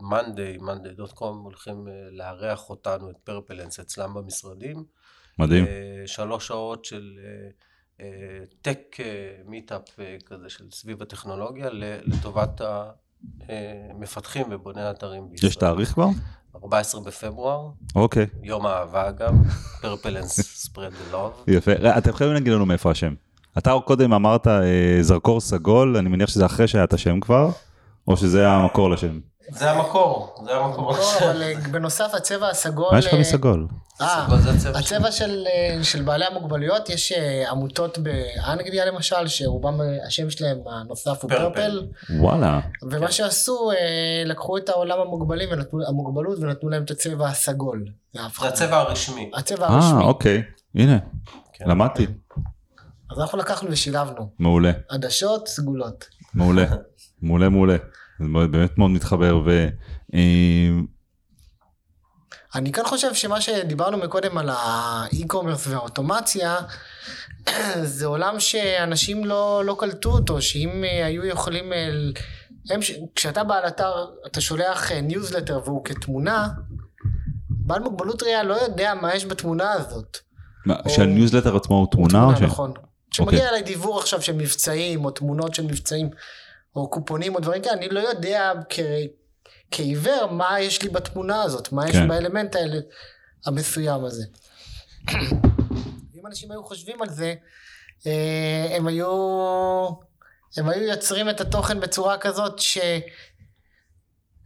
[0.00, 4.84] Monday, uh, Monday.com הולכים uh, לארח אותנו, את Purpleness אצלם במשרדים.
[5.38, 5.64] מדהים.
[5.64, 5.68] Uh,
[6.06, 7.18] שלוש שעות של
[8.62, 8.96] tech
[9.46, 9.82] meetup
[10.26, 11.68] כזה של סביב הטכנולוגיה
[12.04, 12.60] לטובת
[13.90, 15.48] המפתחים ובוני האתרים בישראל.
[15.50, 16.08] יש תאריך כבר?
[16.64, 17.68] 14 בפברואר.
[17.96, 18.26] אוקיי.
[18.42, 19.34] יום האהבה אגב,
[19.82, 21.44] פרפלנס ספרד לוב.
[21.46, 23.14] יפה, אתם חייבים להגיד לנו מאיפה השם.
[23.58, 27.50] אתה קודם אמרת אה, זרקור סגול, אני מניח שזה אחרי שהיה את השם כבר,
[28.08, 29.20] או שזה המקור לשם?
[29.52, 30.96] זה המקור, זה המקור.
[31.20, 32.88] אבל אה, בנוסף הצבע הסגול...
[32.92, 33.68] מה יש לך מסגול?
[34.00, 34.26] אה,
[34.74, 35.44] הצבע של,
[35.82, 37.12] של בעלי המוגבלויות, יש
[37.50, 41.86] עמותות באנגליה למשל, שרובם השם שלהם הנוסף הוא פרפל.
[42.18, 42.60] וואלה.
[42.90, 43.70] ומה שעשו,
[44.24, 44.98] לקחו את העולם
[45.88, 47.84] המוגבלות ונתנו להם את הצבע הסגול.
[48.12, 49.30] זה הצבע הרשמי.
[49.34, 50.00] הצבע הרשמי.
[50.00, 50.42] אה, אוקיי,
[50.74, 50.98] הנה,
[51.52, 51.68] כן.
[51.68, 52.06] למדתי.
[53.10, 54.30] אז אנחנו לקחנו ושילבנו.
[54.38, 54.72] מעולה.
[54.88, 56.04] עדשות סגולות.
[56.34, 56.64] מעולה,
[57.22, 57.76] מעולה, מעולה.
[58.22, 59.68] זה באמת מאוד מתחבר ו...
[60.14, 60.70] אה,
[62.54, 66.56] אני כאן חושב שמה שדיברנו מקודם על האי-קומרס והאוטומציה,
[67.82, 71.88] זה עולם שאנשים לא, לא קלטו אותו, שאם אה, היו יכולים, אה,
[72.70, 72.80] הם,
[73.14, 76.48] כשאתה בעל אתר, אתה שולח ניוזלטר והוא כתמונה,
[77.50, 80.18] בעל מוגבלות ראייה לא יודע מה יש בתמונה הזאת.
[80.66, 80.90] מה, או...
[80.90, 82.24] שהניוזלטר עצמו הוא תמונה?
[82.24, 82.72] הוא תמונה, נכון.
[83.10, 83.42] כשמגיע okay.
[83.42, 83.48] אוקיי.
[83.48, 86.10] אליי דיוור עכשיו של מבצעים, או תמונות של מבצעים,
[86.76, 88.78] או קופונים, או דברים כאלה, אני לא יודע כ...
[89.70, 92.08] כעיוור מה יש לי בתמונה הזאת, מה יש כן.
[92.08, 92.78] באלמנט האלה,
[93.46, 94.24] המסוים הזה.
[96.14, 97.34] אם אנשים היו חושבים על זה,
[98.06, 99.08] אה, הם היו,
[100.56, 102.78] הם היו יוצרים את התוכן בצורה כזאת ש...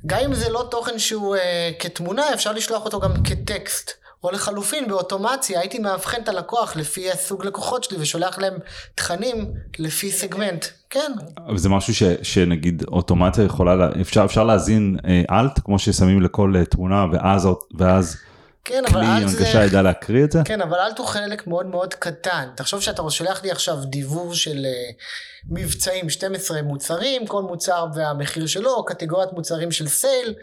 [0.06, 1.40] גם אם זה לא תוכן שהוא uh,
[1.78, 3.90] כתמונה, אפשר לשלוח אותו גם כטקסט.
[4.26, 8.54] או לחלופין באוטומציה הייתי מאבחן את הלקוח לפי הסוג לקוחות שלי ושולח להם
[8.94, 11.12] תכנים לפי סגמנט, כן.
[11.46, 16.54] אבל זה משהו ש, שנגיד אוטומציה יכולה, אפשר, אפשר להזין אה, אלט כמו ששמים לכל
[16.56, 17.48] אה, תמונה ואז,
[17.78, 18.16] ואז
[18.64, 20.40] כן, כלי הנגשה ידע להקריא את זה?
[20.44, 22.48] כן, אבל אלט הוא חלק מאוד מאוד קטן.
[22.54, 25.04] תחשוב שאתה שולח לי עכשיו דיבור של uh,
[25.50, 30.34] מבצעים 12 מוצרים, כל מוצר והמחיר שלו, קטגוריית מוצרים של סייל.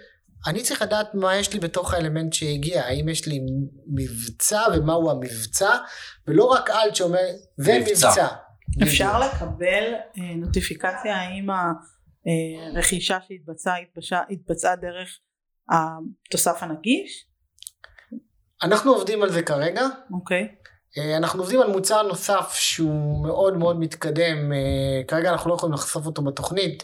[0.48, 3.40] אני צריך לדעת מה יש לי בתוך האלמנט שהגיע, האם יש לי
[3.88, 5.78] מבצע ומהו המבצע,
[6.28, 7.18] ולא רק אלט שאומר
[7.58, 8.08] זה מבצע.
[8.08, 8.28] מבצע.
[8.84, 11.48] אפשר לקבל אה, נוטיפיקציה האם
[12.76, 13.76] הרכישה שהתבצעה
[14.30, 15.20] התבצעה דרך
[15.72, 17.26] התוסף הנגיש?
[18.64, 19.82] אנחנו עובדים על זה כרגע.
[20.14, 20.56] אוקיי.
[20.98, 25.74] אה, אנחנו עובדים על מוצר נוסף שהוא מאוד מאוד מתקדם, אה, כרגע אנחנו לא יכולים
[25.74, 26.84] לחשוף אותו בתוכנית,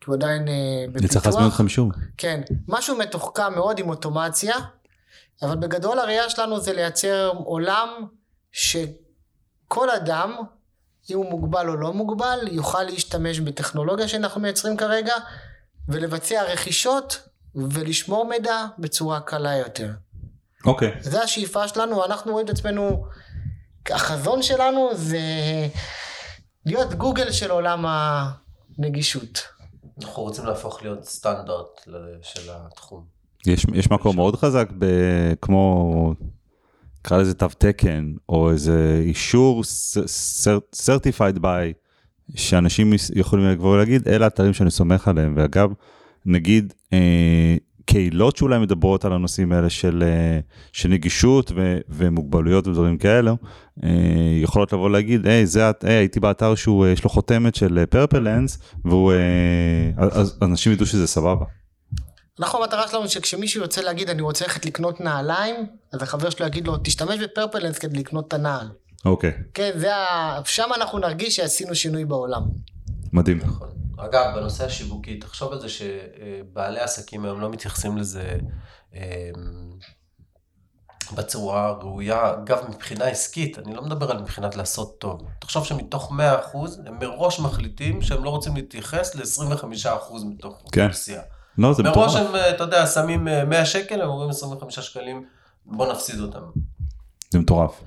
[0.00, 0.54] כי הוא עדיין אה,
[0.92, 1.10] בפיתוח.
[1.12, 1.92] צריך להזמין אתכם שוב.
[2.16, 4.54] כן, משהו מתוחכם מאוד עם אוטומציה,
[5.42, 7.88] אבל בגדול הראייה שלנו זה לייצר עולם
[8.52, 10.36] שכל אדם,
[11.10, 15.14] אם הוא מוגבל או לא מוגבל, יוכל להשתמש בטכנולוגיה שאנחנו מייצרים כרגע,
[15.88, 19.90] ולבצע רכישות ולשמור מידע בצורה קלה יותר.
[20.64, 20.94] אוקיי.
[20.94, 21.02] Okay.
[21.02, 23.06] זה השאיפה שלנו, אנחנו רואים את עצמנו,
[23.90, 25.18] החזון שלנו זה
[26.66, 27.84] להיות גוגל של עולם
[28.78, 29.55] הנגישות.
[30.02, 31.88] אנחנו רוצים להפוך להיות סטנדרט
[32.22, 33.04] של התחום.
[33.46, 34.86] יש, יש מקום מאוד חזק ב,
[35.42, 36.14] כמו,
[37.00, 39.62] נקרא לזה תו תקן, או איזה אישור
[40.74, 41.72] certified by,
[42.34, 45.70] שאנשים יכולים לבוא ולהגיד, אלה אתרים שאני סומך עליהם, ואגב,
[46.26, 47.56] נגיד, אה,
[47.86, 50.40] קהילות שאולי מדברות על הנושאים האלה של, אה,
[50.72, 53.36] של נגישות ו, ומוגבלויות ודברים כאלו,
[53.84, 53.88] אה,
[54.42, 58.58] יכולות לבוא להגיד, היי, זה, היי, הייתי באתר שהוא, אה, יש לו חותמת של פרפלנס,
[58.84, 59.12] והוא,
[59.96, 61.44] אז אנשים ידעו שזה סבבה.
[62.40, 65.54] אנחנו המטרה שלנו שכשמישהו יוצא להגיד אני רוצה ללכת לקנות נעליים,
[65.92, 68.68] אז החבר שלו יגיד לו תשתמש בפרפלנס כדי לקנות את הנעל.
[69.04, 69.32] אוקיי.
[69.54, 70.40] כן, זה ה...
[70.44, 72.42] שם אנחנו נרגיש שעשינו שינוי בעולם.
[73.12, 73.38] מדהים.
[73.38, 73.68] נכון.
[73.96, 78.38] אגב, בנושא השיווקי, תחשוב על זה שבעלי עסקים היום לא מתייחסים לזה
[78.94, 79.00] אמ,
[81.14, 85.22] בצורה ראויה, אגב, מבחינה עסקית, אני לא מדבר על מבחינת לעשות טוב.
[85.38, 90.84] תחשוב שמתוך 100% הם מראש מחליטים שהם לא רוצים להתייחס ל-25% מתוך כן.
[90.84, 91.22] אוכלוסייה.
[91.58, 91.96] לא, זה מטורף.
[91.96, 95.24] מראש הם, אתה יודע, שמים 100 שקל, הם אומרים 25 שקלים,
[95.66, 96.42] בוא נפסיד אותם.
[97.30, 97.80] זה מטורף.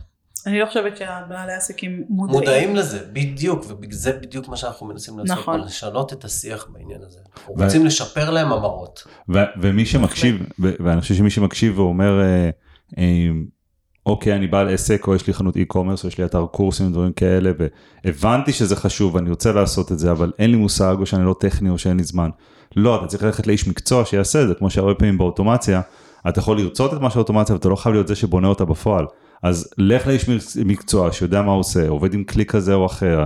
[0.47, 2.39] אני לא חושבת שהבעלי עסקים מודעים.
[2.39, 5.59] מודעים לזה, בדיוק, וזה בדיוק מה שאנחנו מנסים לעשות, נכון.
[5.61, 7.19] לשנות את השיח בעניין הזה.
[7.37, 7.63] אנחנו ו...
[7.63, 9.03] רוצים לשפר להם המרות.
[9.33, 12.49] ו- ומי שמקשיב, ו- ואני חושב שמי שמקשיב ואומר, אה,
[12.97, 13.29] אה,
[14.05, 17.13] אוקיי, אני בעל עסק, או יש לי חנות e-commerce, או יש לי אתר קורסים, דברים
[17.13, 17.51] כאלה,
[18.05, 21.35] והבנתי שזה חשוב, ואני רוצה לעשות את זה, אבל אין לי מושג, או שאני לא
[21.39, 22.29] טכני, או שאין לי זמן.
[22.75, 25.81] לא, אתה צריך ללכת לאיש מקצוע שיעשה את זה, כמו שהרבה פעמים באוטומציה,
[26.29, 29.05] אתה יכול לרצות את מה שהאוטומציה, ואתה לא חייב להיות זה שבונה אותה בפועל.
[29.43, 30.29] אז לך לאיש
[30.65, 33.23] מקצוע שיודע מה הוא עושה, עובד עם כלי כזה או אחר,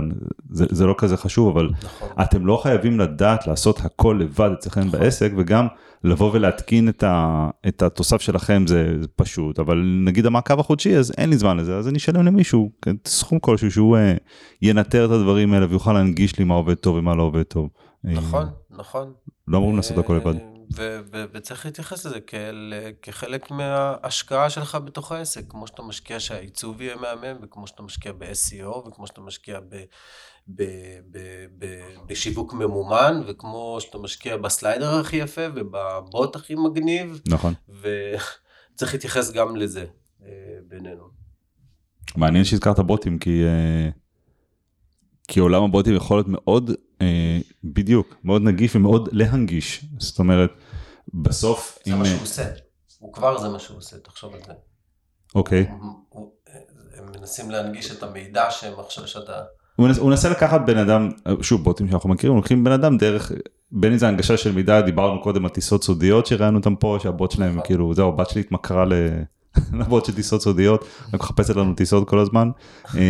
[0.50, 2.08] זה, זה לא כזה חשוב, אבל נכון.
[2.22, 5.00] אתם לא חייבים לדעת לעשות הכל לבד אצלכם נכון.
[5.00, 5.66] בעסק, וגם
[6.04, 11.30] לבוא ולהתקין את, ה, את התוסף שלכם זה פשוט, אבל נגיד המעקב החודשי, אז אין
[11.30, 14.14] לי זמן לזה, אז אני אשלם למישהו, כן, סכום כלשהו שהוא אה,
[14.62, 17.68] ינטר את הדברים האלה ויוכל להנגיש לי מה עובד טוב ומה לא עובד טוב.
[18.04, 19.12] נכון, נכון.
[19.48, 20.53] לא אמורים לעשות הכל לבד.
[20.76, 26.80] ו- ו- וצריך להתייחס לזה כאל, כחלק מההשקעה שלך בתוך העסק, כמו שאתה משקיע שהעיצוב
[26.80, 29.84] יהיה מהמם, וכמו שאתה משקיע ב-SEO, וכמו שאתה משקיע ב-
[30.48, 37.20] ב- ב- ב- בשיווק ממומן, וכמו שאתה משקיע בסליידר הכי יפה, ובבוט הכי מגניב.
[37.28, 37.54] נכון.
[37.68, 39.86] וצריך להתייחס גם לזה
[40.22, 40.28] אה,
[40.68, 41.08] בינינו.
[42.16, 43.42] מעניין שהזכרת בוטים, כי...
[43.44, 44.03] Uh...
[45.28, 46.70] כי עולם הבוטים יכול להיות מאוד,
[47.00, 49.84] אה, בדיוק, מאוד נגיש ומאוד להנגיש.
[49.98, 50.50] זאת אומרת,
[51.14, 51.78] בסוף...
[51.84, 51.98] זה אם...
[51.98, 52.44] מה שהוא עושה.
[52.98, 54.52] הוא כבר זה מה שהוא עושה, תחשוב על זה.
[55.34, 55.66] אוקיי.
[56.96, 59.42] הם מנסים להנגיש את המידע שהם עכשיו שאתה...
[59.76, 61.10] הוא מנסה, הוא מנסה לקחת בן אדם,
[61.42, 63.32] שוב בוטים שאנחנו מכירים, לוקחים בן אדם דרך,
[63.72, 67.30] בין אם זה הנגשה של מידע, דיברנו קודם על טיסות סודיות שראינו אותם פה, שהבוט
[67.30, 67.66] שלהם נכון.
[67.66, 68.92] כאילו, זהו, הבת שלי התמכרה ל...
[69.72, 72.50] למרות שטיסות סודיות, אני מחפשת לנו טיסות כל הזמן,
[72.94, 73.00] אמ,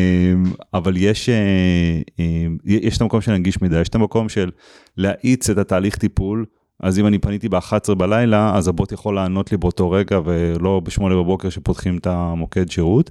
[0.74, 4.50] אבל יש, אה, אמ, יש את המקום של להנגיש מידע, יש את המקום של
[4.96, 6.44] להאיץ את התהליך טיפול,
[6.80, 11.02] אז אם אני פניתי ב-11 בלילה, אז הבוט יכול לענות לי באותו רגע ולא ב-8
[11.02, 13.10] בבוקר שפותחים את המוקד שירות,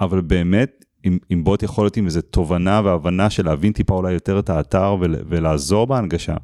[0.00, 4.12] אבל באמת, אם, אם בוט יכול להיות עם איזה תובנה והבנה של להבין טיפה אולי
[4.12, 6.36] יותר את האתר ולעזור בהנגשה.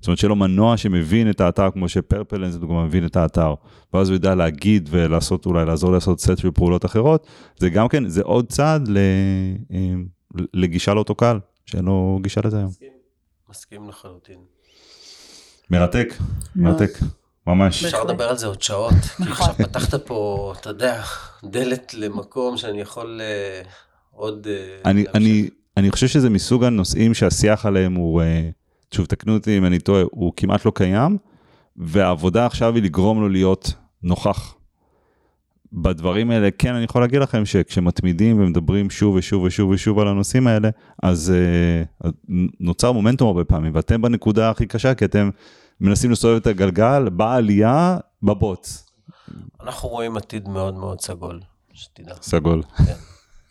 [0.00, 3.54] זאת אומרת שלא מנוע שמבין את האתר כמו שפרפלנס לדוגמה מבין את האתר,
[3.94, 7.26] ואז הוא יודע להגיד ולעשות אולי לעזור לעשות סט של פעולות אחרות,
[7.58, 8.98] זה גם כן, זה עוד צעד ל,
[9.72, 9.94] אה,
[10.54, 12.68] לגישה לאותו קהל, שאין לו גישה לזה היום.
[12.68, 12.88] מסכים,
[13.50, 14.38] מסכים לחלוטין.
[15.70, 16.14] מרתק,
[16.56, 16.90] מרתק.
[17.46, 17.84] ממש.
[17.84, 18.94] אפשר לדבר על זה עוד שעות.
[19.16, 19.32] כי נכון.
[19.32, 21.02] עכשיו פתחת פה, אתה יודע,
[21.44, 23.62] דלת למקום שאני יכול אה,
[24.10, 24.46] עוד...
[24.46, 28.22] אה, אני, אני, אני חושב שזה מסוג הנושאים שהשיח עליהם הוא...
[28.94, 31.18] שוב תקנו אותי אם אני טועה, הוא כמעט לא קיים,
[31.76, 34.54] והעבודה עכשיו היא לגרום לו להיות נוכח.
[35.72, 40.46] בדברים האלה, כן, אני יכול להגיד לכם שכשמתמידים ומדברים שוב ושוב ושוב ושוב על הנושאים
[40.46, 40.70] האלה,
[41.02, 41.32] אז
[42.04, 42.08] uh,
[42.60, 45.30] נוצר מומנטום הרבה פעמים, ואתם בנקודה הכי קשה, כי אתם
[45.80, 48.86] מנסים לסובב את הגלגל בעלייה בבוץ.
[49.62, 51.40] אנחנו רואים עתיד מאוד מאוד סגול,
[51.72, 52.14] שתדע.
[52.22, 52.62] סגול.
[52.86, 52.92] כן.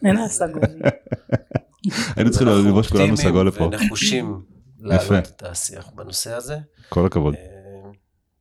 [0.07, 0.61] אין סגול.
[2.15, 3.65] היינו צריכים ללבוש כולנו סגול לפה.
[3.65, 4.41] אנחנו ונחושים
[4.85, 6.57] להעלות את השיח בנושא הזה.
[6.89, 7.33] כל הכבוד.
[7.33, 7.91] אה,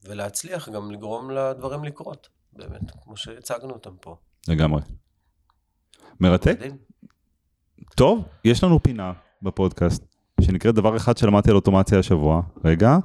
[0.05, 4.17] ולהצליח גם לגרום לדברים לקרות, באמת, כמו שהצגנו אותם פה.
[4.49, 4.83] לגמרי.
[6.21, 6.59] מרתק.
[7.97, 10.05] טוב, יש לנו פינה בפודקאסט,
[10.41, 12.43] שנקראת דבר אחד שלמדתי על אוטומציה השבוע.
[12.65, 12.97] רגע.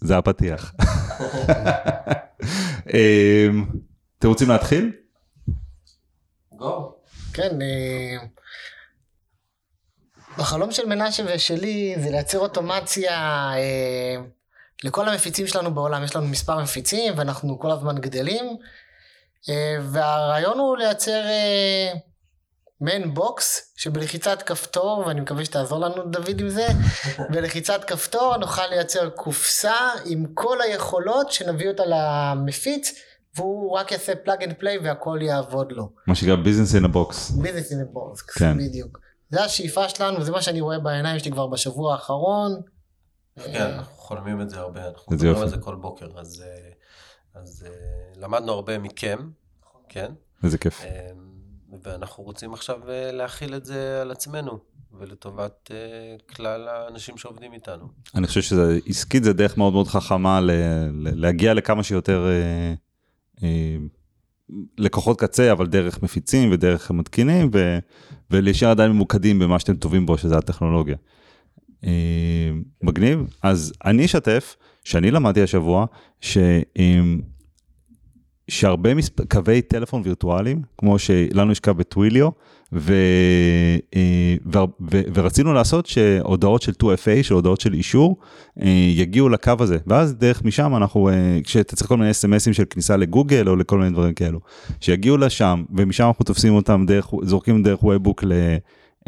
[0.00, 0.74] זה הפתיח.
[2.94, 3.66] אמ,
[4.18, 4.92] אתם רוצים להתחיל?
[6.52, 6.97] גו.
[7.38, 8.16] כן, אה,
[10.36, 13.12] החלום של מנשה ושלי זה לייצר אוטומציה
[13.54, 14.16] אה,
[14.84, 18.56] לכל המפיצים שלנו בעולם, יש לנו מספר מפיצים ואנחנו כל הזמן גדלים,
[19.48, 21.22] אה, והרעיון הוא לייצר
[22.80, 26.66] מעין בוקס שבלחיצת כפתור, ואני מקווה שתעזור לנו דוד עם זה,
[27.32, 33.07] בלחיצת כפתור נוכל לייצר קופסה עם כל היכולות שנביא אותה למפיץ.
[33.38, 35.90] והוא רק יעשה plug and play והכל יעבוד לו.
[36.06, 37.30] מה שנקרא business in a box.
[37.30, 38.58] business in a box, כן.
[38.58, 39.00] בדיוק.
[39.30, 42.60] זה השאיפה שלנו, זה מה שאני רואה בעיניים שלי כבר בשבוע האחרון.
[43.36, 46.70] כן, אנחנו חולמים את זה הרבה, אנחנו מדברים על זה כל בוקר, אז, אה,
[47.40, 49.18] אז אה, למדנו הרבה מכם,
[49.88, 50.12] כן?
[50.44, 50.84] איזה כיף.
[50.84, 51.10] אה,
[51.82, 52.78] ואנחנו רוצים עכשיו
[53.12, 54.58] להכיל את זה על עצמנו.
[54.98, 57.88] ולטובת uh, כלל האנשים שעובדים איתנו.
[58.14, 62.87] אני חושב שזה עסקית זה דרך מאוד מאוד חכמה ל, ל, להגיע לכמה שיותר uh,
[64.78, 67.78] לקוחות קצה, אבל דרך מפיצים ודרך מתקינים, ו,
[68.30, 70.96] ולהישאר עדיין ממוקדים במה שאתם טובים בו, שזה הטכנולוגיה.
[71.84, 72.50] אה,
[72.82, 73.34] מגניב.
[73.42, 75.86] אז אני אשתף, שאני למדתי השבוע,
[76.20, 76.38] ש...
[78.48, 79.32] שהרבה מספ...
[79.32, 82.28] קווי טלפון וירטואליים, כמו שלנו יש קו בטוויליו,
[82.72, 82.94] ו...
[83.96, 84.58] אה, ו...
[84.90, 85.00] ו...
[85.14, 88.16] ורצינו לעשות שהודעות של 2FA, של הודעות של אישור,
[88.62, 92.64] אה, יגיעו לקו הזה, ואז דרך משם אנחנו, אה, כשאתה צריך כל מיני אס.אם.אסים של
[92.70, 94.40] כניסה לגוגל או לכל מיני דברים כאלו,
[94.80, 98.32] שיגיעו לשם, ומשם אנחנו תופסים אותם דרך, זורקים דרך וובוק ל...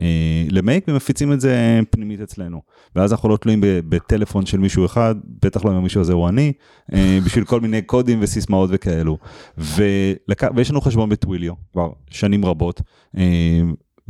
[0.01, 2.62] אה, למייק ומפיצים את זה פנימית אצלנו.
[2.96, 6.53] ואז אנחנו לא תלויים בטלפון של מישהו אחד, בטח לא אם המישהו הזה הוא אני,
[6.94, 9.18] אה, בשביל כל מיני קודים וסיסמאות וכאלו.
[9.59, 10.42] ולק...
[10.55, 12.82] ויש לנו חשבון בטוויליו כבר שנים רבות.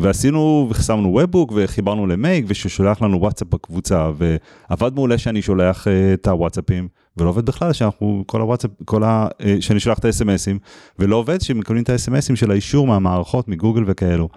[0.01, 6.89] ועשינו וחסמנו ובוק וחיברנו למייק וששולח לנו וואטסאפ בקבוצה ועבד מעולה שאני שולח את הוואטסאפים
[7.17, 9.29] ולא עובד בכלל שאנחנו כל הוואטסאפ כל ה...
[9.61, 10.59] שאני שולח את ה-SMSים
[10.99, 14.29] ולא עובד שמקבלים את ה-SMSים של האישור מהמערכות מגוגל וכאלו.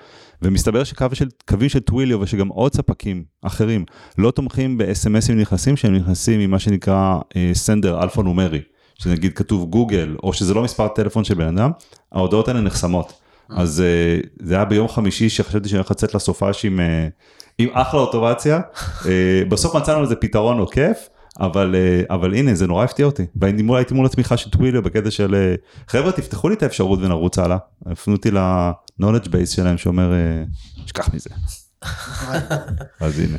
[0.42, 3.86] ומסתבר שקווים של, של Twilio ושגם עוד ספקים אחרים
[4.18, 7.20] לא תומכים ב-SMSים נכנסים שהם נכנסים ממה שנקרא
[7.54, 8.62] sender אלפא נומרי,
[8.96, 11.72] שנגיד כתוב גוגל או שזה לא מספר טלפון של בן אדם,
[12.12, 13.23] ההודעות האלה נחסמות.
[13.56, 16.84] אז uh, זה היה ביום חמישי שחשבתי שאני הולך לצאת לסופש עם, uh,
[17.58, 18.60] עם אחלה אוטומציה,
[19.02, 19.06] uh,
[19.50, 21.10] בסוף מצאנו לזה פתרון עוקף.
[21.40, 21.76] אבל
[22.10, 25.56] אבל הנה זה נורא הפתיע אותי והייתי מול התמיכה של טוויליו בקטע של
[25.88, 30.12] חבר'ה תפתחו לי את האפשרות ונרוץ הלאה הפנו אותי ל-knowledge base שלהם שאומר
[30.86, 31.30] שכח מזה.
[33.02, 33.38] אז הנה.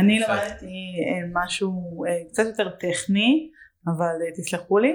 [0.00, 0.92] אני למדתי
[1.32, 3.50] משהו קצת יותר טכני
[3.86, 4.92] אבל תסלחו לי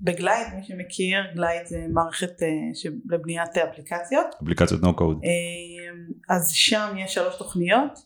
[0.00, 2.32] בגלייד מי שמכיר גלייד זה מערכת
[3.10, 5.20] לבניית אפליקציות אפליקציות נו קוד
[6.28, 7.98] אז שם יש שלוש תוכניות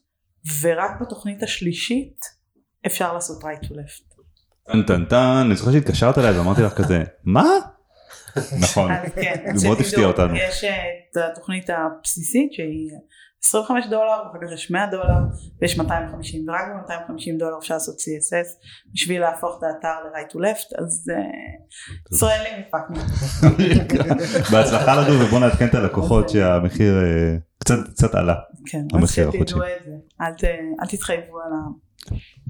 [0.62, 2.20] ורק בתוכנית השלישית
[2.86, 4.08] אפשר לעשות right to left.
[4.72, 7.44] טן טן טן, אני זוכר שהתקשרת אליי ואמרתי לך כזה, מה?
[8.60, 10.36] נכון, כן, זה מאוד הפתיע אותנו.
[10.36, 12.90] יש את התוכנית הבסיסית שהיא
[13.44, 15.18] 25 דולר, אחר כך יש 100 דולר
[15.62, 20.82] ויש 250 ורק ב-250 דולר אפשר לעשות CSS בשביל להפוך את האתר ל-right to left
[20.82, 21.10] אז
[22.12, 23.00] ישראלים הפקנו.
[24.52, 26.94] בהצלחה לנו ובוא נעדכן את הלקוחות שהמחיר
[27.58, 28.34] קצת קצת עלה.
[28.66, 29.48] כן, אז שתדעו את
[30.38, 30.48] זה,
[30.80, 31.52] אל תתחייבו על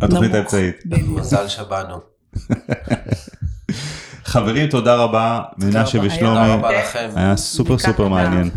[0.02, 0.76] התוכנית האמצעית.
[1.08, 1.96] מזל שבאנו.
[4.24, 6.62] חברים תודה רבה מנשה ושלומי.
[7.16, 8.50] היה סופר סופר מעניין.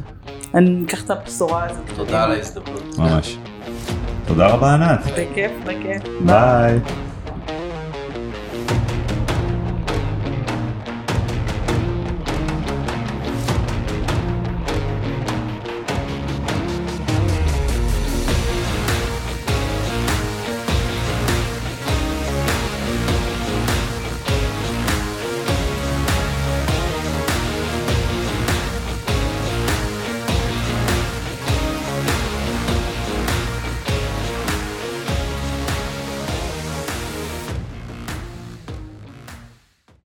[0.56, 1.84] אני אקח את הבשורה הזאת.
[1.96, 2.98] תודה על ההזדמנות.
[2.98, 3.38] ממש.
[4.28, 5.00] תודה רבה ענת.
[5.06, 6.04] בכיף, בכיף.
[6.26, 6.80] ביי.